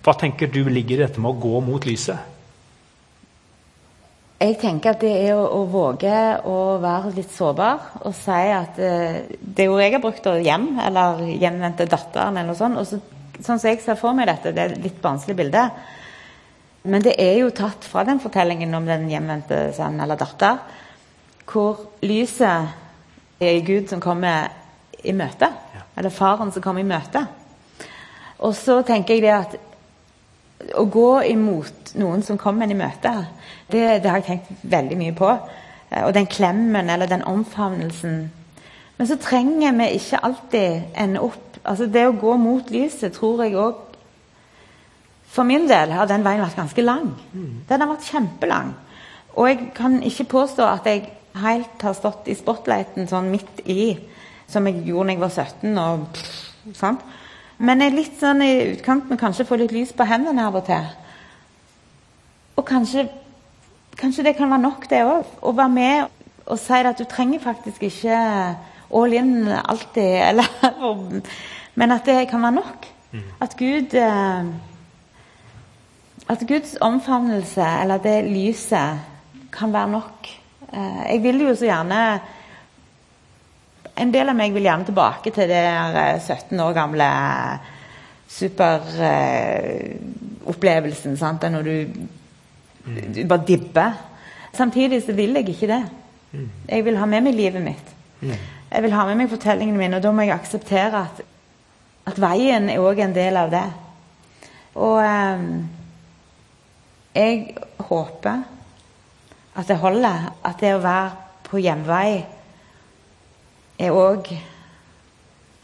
Hva 0.00 0.14
tenker 0.16 0.48
du 0.48 0.62
ligger 0.64 0.96
i 0.96 1.02
dette 1.02 1.20
med 1.20 1.34
å 1.34 1.40
gå 1.42 1.60
mot 1.66 1.84
lyset? 1.84 2.16
Jeg 4.40 4.56
tenker 4.62 4.94
at 4.94 5.04
det 5.04 5.12
er 5.26 5.34
å, 5.34 5.44
å, 5.58 5.60
våge 5.68 6.16
å 6.48 6.56
være 6.80 7.12
litt 7.18 7.32
sårbar 7.34 8.00
og 8.06 8.16
si 8.16 8.40
at 8.54 8.80
eh, 8.80 9.20
det 9.42 9.68
ordet 9.68 9.90
jeg 9.90 9.96
har 9.98 10.04
brukt, 10.06 10.28
er 10.30 10.40
hjem, 10.46 10.68
eller 10.80 11.24
hjemvendte 11.34 11.88
datteren, 11.90 12.38
eller 12.38 12.54
noe 12.54 12.56
sånt. 12.56 12.80
Og 12.80 12.88
så, 12.88 13.02
sånn 13.42 13.58
som 13.58 13.68
jeg 13.68 13.82
ser 13.84 13.98
for 14.00 14.16
meg 14.16 14.30
dette, 14.30 14.54
det 14.56 14.64
er 14.64 14.76
et 14.78 14.86
litt 14.88 15.02
barnslig 15.02 15.36
bilde. 15.36 15.66
Men 16.82 17.02
det 17.02 17.16
er 17.18 17.40
jo 17.40 17.50
tatt 17.50 17.84
fra 17.88 18.04
den 18.06 18.20
fortellingen 18.22 18.74
om 18.74 18.86
den 18.86 19.08
hjemvendte 19.10 19.68
sønn 19.76 20.00
eller 20.00 20.16
datter. 20.16 20.58
hvor 21.48 21.78
lyset 22.02 22.68
er 23.40 23.60
Gud 23.64 23.88
som 23.88 24.00
kommer 24.00 24.48
i 25.04 25.12
møte. 25.12 25.48
Eller 25.96 26.10
faren 26.10 26.52
som 26.52 26.62
kommer 26.62 26.80
i 26.80 26.84
møte. 26.84 27.26
Og 28.38 28.54
så 28.54 28.82
tenker 28.82 29.14
jeg 29.14 29.22
det 29.22 29.32
at 29.34 29.56
å 30.78 30.84
gå 30.84 31.22
imot 31.30 31.94
noen 31.94 32.22
som 32.22 32.38
kommer 32.38 32.66
en 32.66 32.74
i 32.74 32.78
møte, 32.78 33.12
det, 33.70 34.02
det 34.02 34.10
har 34.10 34.20
jeg 34.20 34.26
tenkt 34.26 34.62
veldig 34.62 34.98
mye 34.98 35.14
på. 35.16 35.30
Og 36.04 36.14
den 36.14 36.26
klemmen 36.26 36.90
eller 36.90 37.08
den 37.08 37.24
omfavnelsen. 37.24 38.30
Men 38.98 39.06
så 39.06 39.16
trenger 39.22 39.76
vi 39.78 39.92
ikke 39.96 40.22
alltid 40.26 40.96
ende 40.98 41.22
opp 41.22 41.44
altså 41.68 41.88
Det 41.90 42.04
å 42.06 42.16
gå 42.16 42.36
mot 42.40 42.70
lyset 42.70 43.12
tror 43.16 43.42
jeg 43.44 43.56
òg 43.58 43.80
For 45.38 45.46
min 45.46 45.68
del 45.70 45.92
har 45.94 46.08
den 46.10 46.24
veien 46.26 46.42
vært 46.42 46.58
ganske 46.58 46.82
lang. 46.82 47.12
Den 47.68 47.82
har 47.84 47.86
vært 47.92 48.08
kjempelang. 48.10 48.72
Og 49.38 49.46
jeg 49.46 49.68
kan 49.76 50.00
ikke 50.02 50.24
påstå 50.32 50.64
at 50.66 50.86
jeg 50.90 51.04
helt 51.38 51.82
har 51.86 51.94
stått 51.94 52.26
i 52.26 52.34
spotlighten 52.34 53.06
sånn 53.06 53.28
midt 53.30 53.60
i, 53.70 53.92
som 54.50 54.66
jeg 54.66 54.80
gjorde 54.88 55.12
da 55.12 55.14
jeg 55.14 55.20
var 55.22 55.34
17. 55.36 55.78
og 55.78 56.06
pff, 56.16 56.32
sant? 56.74 57.04
Men 57.58 57.84
jeg 57.84 57.92
er 57.92 57.96
litt 58.00 58.16
sånn 58.18 58.42
i 58.42 58.50
utkanten 58.72 59.20
kanskje 59.20 59.46
få 59.46 59.60
litt 59.60 59.74
lys 59.76 59.92
på 59.94 60.06
hendene 60.10 60.42
av 60.48 60.58
og 60.58 60.64
til. 60.66 60.88
Og 62.58 62.66
kanskje, 62.66 63.04
kanskje 63.98 64.24
det 64.26 64.36
kan 64.40 64.50
være 64.50 64.64
nok, 64.64 64.88
det 64.90 65.04
òg. 65.06 65.36
Å 65.38 65.52
være 65.54 65.74
med 65.76 66.48
og 66.48 66.58
si 66.58 66.80
at 66.80 66.98
du 66.98 67.04
trenger 67.06 67.44
faktisk 67.44 67.84
ikke 67.86 68.18
all 68.90 69.14
in 69.14 69.46
alltid. 69.46 70.18
Eller, 70.32 70.50
men 71.78 71.94
at 71.94 72.10
det 72.10 72.24
kan 72.32 72.42
være 72.42 72.58
nok. 72.58 72.90
At 73.44 73.54
Gud 73.58 73.94
eh, 73.94 74.50
At 76.28 76.44
Guds 76.48 76.76
omfavnelse, 76.80 77.64
eller 77.82 77.98
det 78.04 78.24
lyset, 78.28 78.98
kan 79.52 79.72
være 79.72 79.90
nok. 79.90 80.28
Eh, 80.72 81.12
jeg 81.12 81.22
vil 81.22 81.40
jo 81.40 81.54
så 81.56 81.64
gjerne 81.64 82.20
En 83.98 84.12
del 84.14 84.28
av 84.30 84.36
meg 84.36 84.52
vil 84.54 84.62
gjerne 84.62 84.84
tilbake 84.86 85.30
til 85.34 85.48
det 85.50 85.66
eh, 85.66 86.20
17 86.20 86.60
år 86.60 86.72
gamle 86.76 87.08
superopplevelsen. 88.28 91.16
sant? 91.16 91.42
Når 91.50 91.62
du, 91.62 91.86
du 93.16 93.26
bare 93.26 93.44
dibber. 93.46 93.92
Samtidig 94.54 95.02
så 95.02 95.12
vil 95.12 95.34
jeg 95.34 95.48
ikke 95.48 95.66
det. 95.66 95.84
Jeg 96.68 96.84
vil 96.84 96.96
ha 96.96 97.06
med 97.06 97.20
meg 97.26 97.34
livet 97.34 97.62
mitt. 97.62 97.94
Jeg 98.70 98.82
vil 98.82 98.92
ha 98.92 99.06
med 99.06 99.14
meg 99.16 99.30
fortellingene 99.30 99.78
mine, 99.78 99.96
og 99.96 100.02
da 100.02 100.12
må 100.12 100.22
jeg 100.22 100.34
akseptere 100.36 101.06
at, 101.08 101.20
at 102.06 102.20
veien 102.20 102.68
er 102.70 102.78
òg 102.78 102.98
en 103.02 103.14
del 103.16 103.36
av 103.40 103.50
det. 103.50 103.72
Og 104.74 105.02
eh, 105.02 105.38
jeg 107.14 107.56
håper 107.88 108.42
at 109.58 109.68
det 109.68 109.78
holder. 109.80 110.28
At 110.44 110.60
det 110.60 110.74
å 110.76 110.82
være 110.82 111.10
på 111.48 111.60
hjemvei 111.62 112.24
er 113.78 113.94
òg 113.94 114.32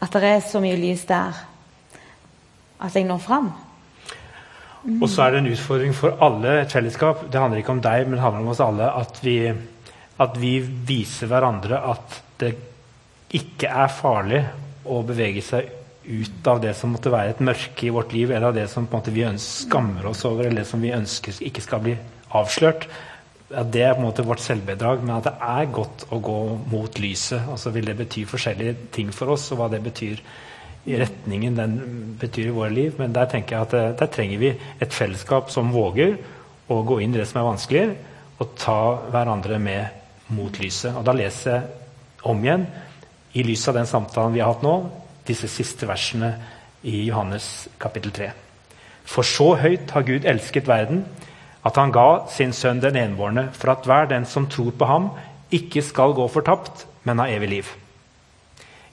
At 0.03 0.13
det 0.13 0.29
er 0.29 0.41
så 0.43 0.59
mye 0.61 0.77
lys 0.77 1.05
der 1.07 1.37
at 2.83 2.95
jeg 2.95 3.07
når 3.07 3.21
fram. 3.23 3.47
Og 5.01 5.07
så 5.09 5.23
er 5.23 5.31
det 5.31 5.39
en 5.39 5.53
utfordring 5.53 5.95
for 5.97 6.19
alle 6.21 6.59
et 6.61 6.75
fellesskap. 6.75 7.23
Det 7.31 7.39
handler 7.39 7.61
ikke 7.63 7.73
om 7.73 7.81
deg, 7.81 8.03
men 8.05 8.17
det 8.17 8.21
handler 8.21 8.43
om 8.43 8.51
oss 8.51 8.61
alle. 8.61 8.89
At 8.91 9.21
vi, 9.23 9.39
at 10.21 10.37
vi 10.37 10.51
viser 10.59 11.31
hverandre 11.31 11.79
at 11.93 12.19
det 12.43 12.51
ikke 13.39 13.71
er 13.71 13.95
farlig 13.95 14.43
å 14.85 14.99
bevege 15.07 15.41
seg 15.41 15.71
ut 16.07 16.47
av 16.47 16.61
det 16.63 16.73
som 16.77 16.93
måtte 16.93 17.13
være 17.13 17.33
et 17.33 17.43
mørke 17.43 17.87
i 17.87 17.93
vårt 17.93 18.13
liv, 18.13 18.31
eller 18.31 18.49
av 18.51 18.57
det 18.57 18.67
som 18.71 18.85
på 18.85 18.95
en 18.95 19.01
måte 19.01 19.13
vi 19.15 19.25
skammer 19.41 20.05
oss 20.09 20.23
over, 20.27 20.45
eller 20.45 20.63
det 20.63 20.69
som 20.69 20.81
vi 20.81 20.93
ønsker 20.95 21.41
ikke 21.47 21.63
skal 21.65 21.83
bli 21.85 21.95
avslørt. 22.35 22.87
At 23.55 23.69
det 23.73 23.83
er 23.85 23.93
på 23.93 24.01
en 24.01 24.07
måte 24.07 24.25
vårt 24.25 24.41
selvbedrag, 24.41 25.03
men 25.05 25.17
at 25.17 25.29
det 25.29 25.35
er 25.41 25.71
godt 25.73 26.07
å 26.13 26.19
gå 26.23 26.39
mot 26.71 26.99
lyset. 27.01 27.45
Altså 27.51 27.73
vil 27.75 27.89
det 27.89 27.97
bety 27.99 28.25
forskjellige 28.29 28.89
ting 28.95 29.11
for 29.13 29.35
oss, 29.35 29.47
og 29.53 29.61
hva 29.61 29.69
det 29.73 29.83
betyr 29.85 30.21
i 30.85 30.97
retningen 31.01 31.57
den 31.57 31.77
betyr 32.21 32.49
i 32.49 32.55
våre 32.55 32.73
liv. 32.73 32.97
Men 33.01 33.13
der 33.13 33.29
tenker 33.29 33.57
jeg 33.57 33.67
at 33.67 33.77
eh, 33.77 33.93
der 34.01 34.11
trenger 34.13 34.41
vi 34.41 34.51
et 34.81 34.93
fellesskap 34.93 35.53
som 35.53 35.73
våger 35.73 36.17
å 36.69 36.81
gå 36.85 36.99
inn 37.01 37.13
i 37.13 37.21
det 37.21 37.27
som 37.29 37.41
er 37.41 37.49
vanskelig, 37.51 37.85
og 38.41 38.53
ta 38.59 38.79
hverandre 39.13 39.57
med 39.61 40.33
mot 40.35 40.59
lyset. 40.59 40.93
Og 40.97 41.05
da 41.07 41.13
leser 41.15 41.51
jeg 41.53 42.25
om 42.25 42.41
igjen, 42.41 42.65
i 43.35 43.43
lys 43.45 43.67
av 43.69 43.77
den 43.77 43.89
samtalen 43.89 44.33
vi 44.33 44.41
har 44.41 44.53
hatt 44.53 44.63
nå, 44.65 44.75
disse 45.27 45.47
siste 45.51 45.87
versene 45.89 46.33
i 46.85 47.05
Johannes 47.07 47.67
kapittel 47.81 48.13
3. 48.13 48.31
For 49.05 49.25
så 49.25 49.53
høyt 49.61 49.91
har 49.93 50.05
Gud 50.05 50.25
elsket 50.25 50.67
verden, 50.67 51.05
at 51.65 51.77
han 51.81 51.93
ga 51.93 52.25
sin 52.29 52.53
sønn 52.53 52.81
den 52.81 52.97
enbårne, 52.99 53.49
for 53.53 53.73
at 53.73 53.85
hver 53.85 54.09
den 54.09 54.25
som 54.29 54.47
tror 54.49 54.73
på 54.77 54.85
ham, 54.89 55.09
ikke 55.51 55.81
skal 55.85 56.13
gå 56.17 56.27
fortapt, 56.29 56.85
men 57.03 57.21
ha 57.21 57.29
evig 57.29 57.49
liv. 57.49 57.71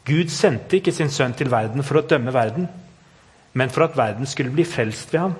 Gud 0.05 0.33
sendte 0.33 0.79
ikke 0.79 0.93
sin 0.93 1.11
sønn 1.13 1.35
til 1.37 1.51
verden 1.53 1.85
for 1.87 2.01
å 2.01 2.07
dømme 2.09 2.33
verden, 2.35 2.69
men 3.53 3.71
for 3.71 3.87
at 3.87 3.97
verden 3.97 4.27
skulle 4.27 4.53
bli 4.55 4.65
frelst 4.65 5.13
ved 5.13 5.21
ham. 5.21 5.35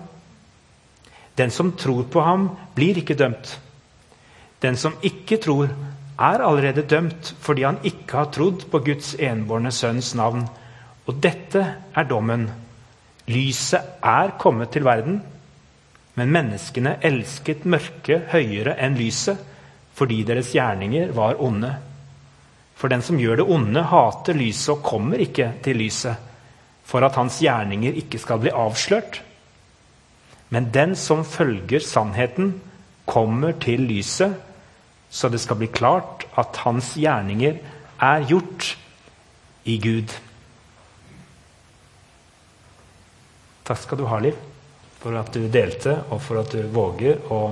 Den 1.39 1.51
som 1.51 1.73
tror 1.73 2.05
på 2.13 2.21
ham, 2.21 2.51
blir 2.77 3.01
ikke 3.01 3.17
dømt. 3.17 3.57
Den 4.63 4.77
som 4.77 4.95
ikke 5.03 5.41
tror, 5.43 5.73
er 6.19 6.45
allerede 6.45 6.85
dømt 6.87 7.33
fordi 7.41 7.65
han 7.65 7.81
ikke 7.83 8.19
har 8.19 8.29
trodd 8.31 8.67
på 8.71 8.83
Guds 8.85 9.15
enbårne 9.19 9.73
sønns 9.73 10.13
navn. 10.15 10.45
Og 11.13 11.19
dette 11.21 11.61
er 11.93 12.07
dommen. 12.09 12.47
Lyset 13.29 14.01
er 14.01 14.33
kommet 14.41 14.73
til 14.73 14.87
verden, 14.87 15.19
men 16.17 16.33
menneskene 16.33 16.97
elsket 17.05 17.67
mørket 17.69 18.31
høyere 18.33 18.79
enn 18.81 18.97
lyset 18.97 19.49
fordi 19.93 20.23
deres 20.25 20.55
gjerninger 20.55 21.13
var 21.13 21.37
onde. 21.45 21.69
For 22.81 22.89
den 22.89 23.05
som 23.05 23.21
gjør 23.21 23.43
det 23.43 23.47
onde, 23.53 23.83
hater 23.85 24.39
lyset 24.41 24.73
og 24.73 24.87
kommer 24.87 25.21
ikke 25.21 25.51
til 25.63 25.77
lyset, 25.83 26.17
for 26.89 27.05
at 27.05 27.19
hans 27.21 27.37
gjerninger 27.45 28.01
ikke 28.01 28.19
skal 28.19 28.41
bli 28.41 28.55
avslørt. 28.57 29.21
Men 30.49 30.73
den 30.73 30.97
som 30.97 31.27
følger 31.29 31.85
sannheten, 31.85 32.55
kommer 33.05 33.53
til 33.61 33.85
lyset, 33.85 34.33
så 35.13 35.29
det 35.29 35.43
skal 35.45 35.61
bli 35.61 35.69
klart 35.69 36.25
at 36.41 36.57
hans 36.65 36.95
gjerninger 36.97 37.61
er 38.01 38.29
gjort 38.33 38.73
i 39.69 39.77
Gud. 39.77 40.17
Takk 43.63 43.79
skal 43.79 43.99
du 43.99 44.07
ha, 44.11 44.19
Liv, 44.19 44.39
for 44.99 45.17
at 45.19 45.33
du 45.35 45.47
delte, 45.51 45.97
og 46.11 46.23
for 46.23 46.43
at 46.43 46.55
du 46.55 46.63
våger 46.75 47.21
å 47.31 47.43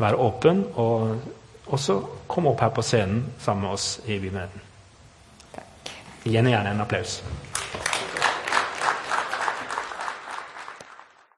være 0.00 0.20
åpen. 0.20 0.62
Og 0.80 1.72
også 1.74 1.98
komme 2.28 2.52
opp 2.52 2.64
her 2.64 2.72
på 2.76 2.84
scenen 2.84 3.24
sammen 3.40 3.66
med 3.66 3.76
oss 3.76 3.88
i 4.06 4.18
Bymenigheten. 4.20 4.70
Gi 6.24 6.36
henne 6.36 6.54
gjerne 6.54 6.72
en 6.72 6.84
applaus. 6.84 7.18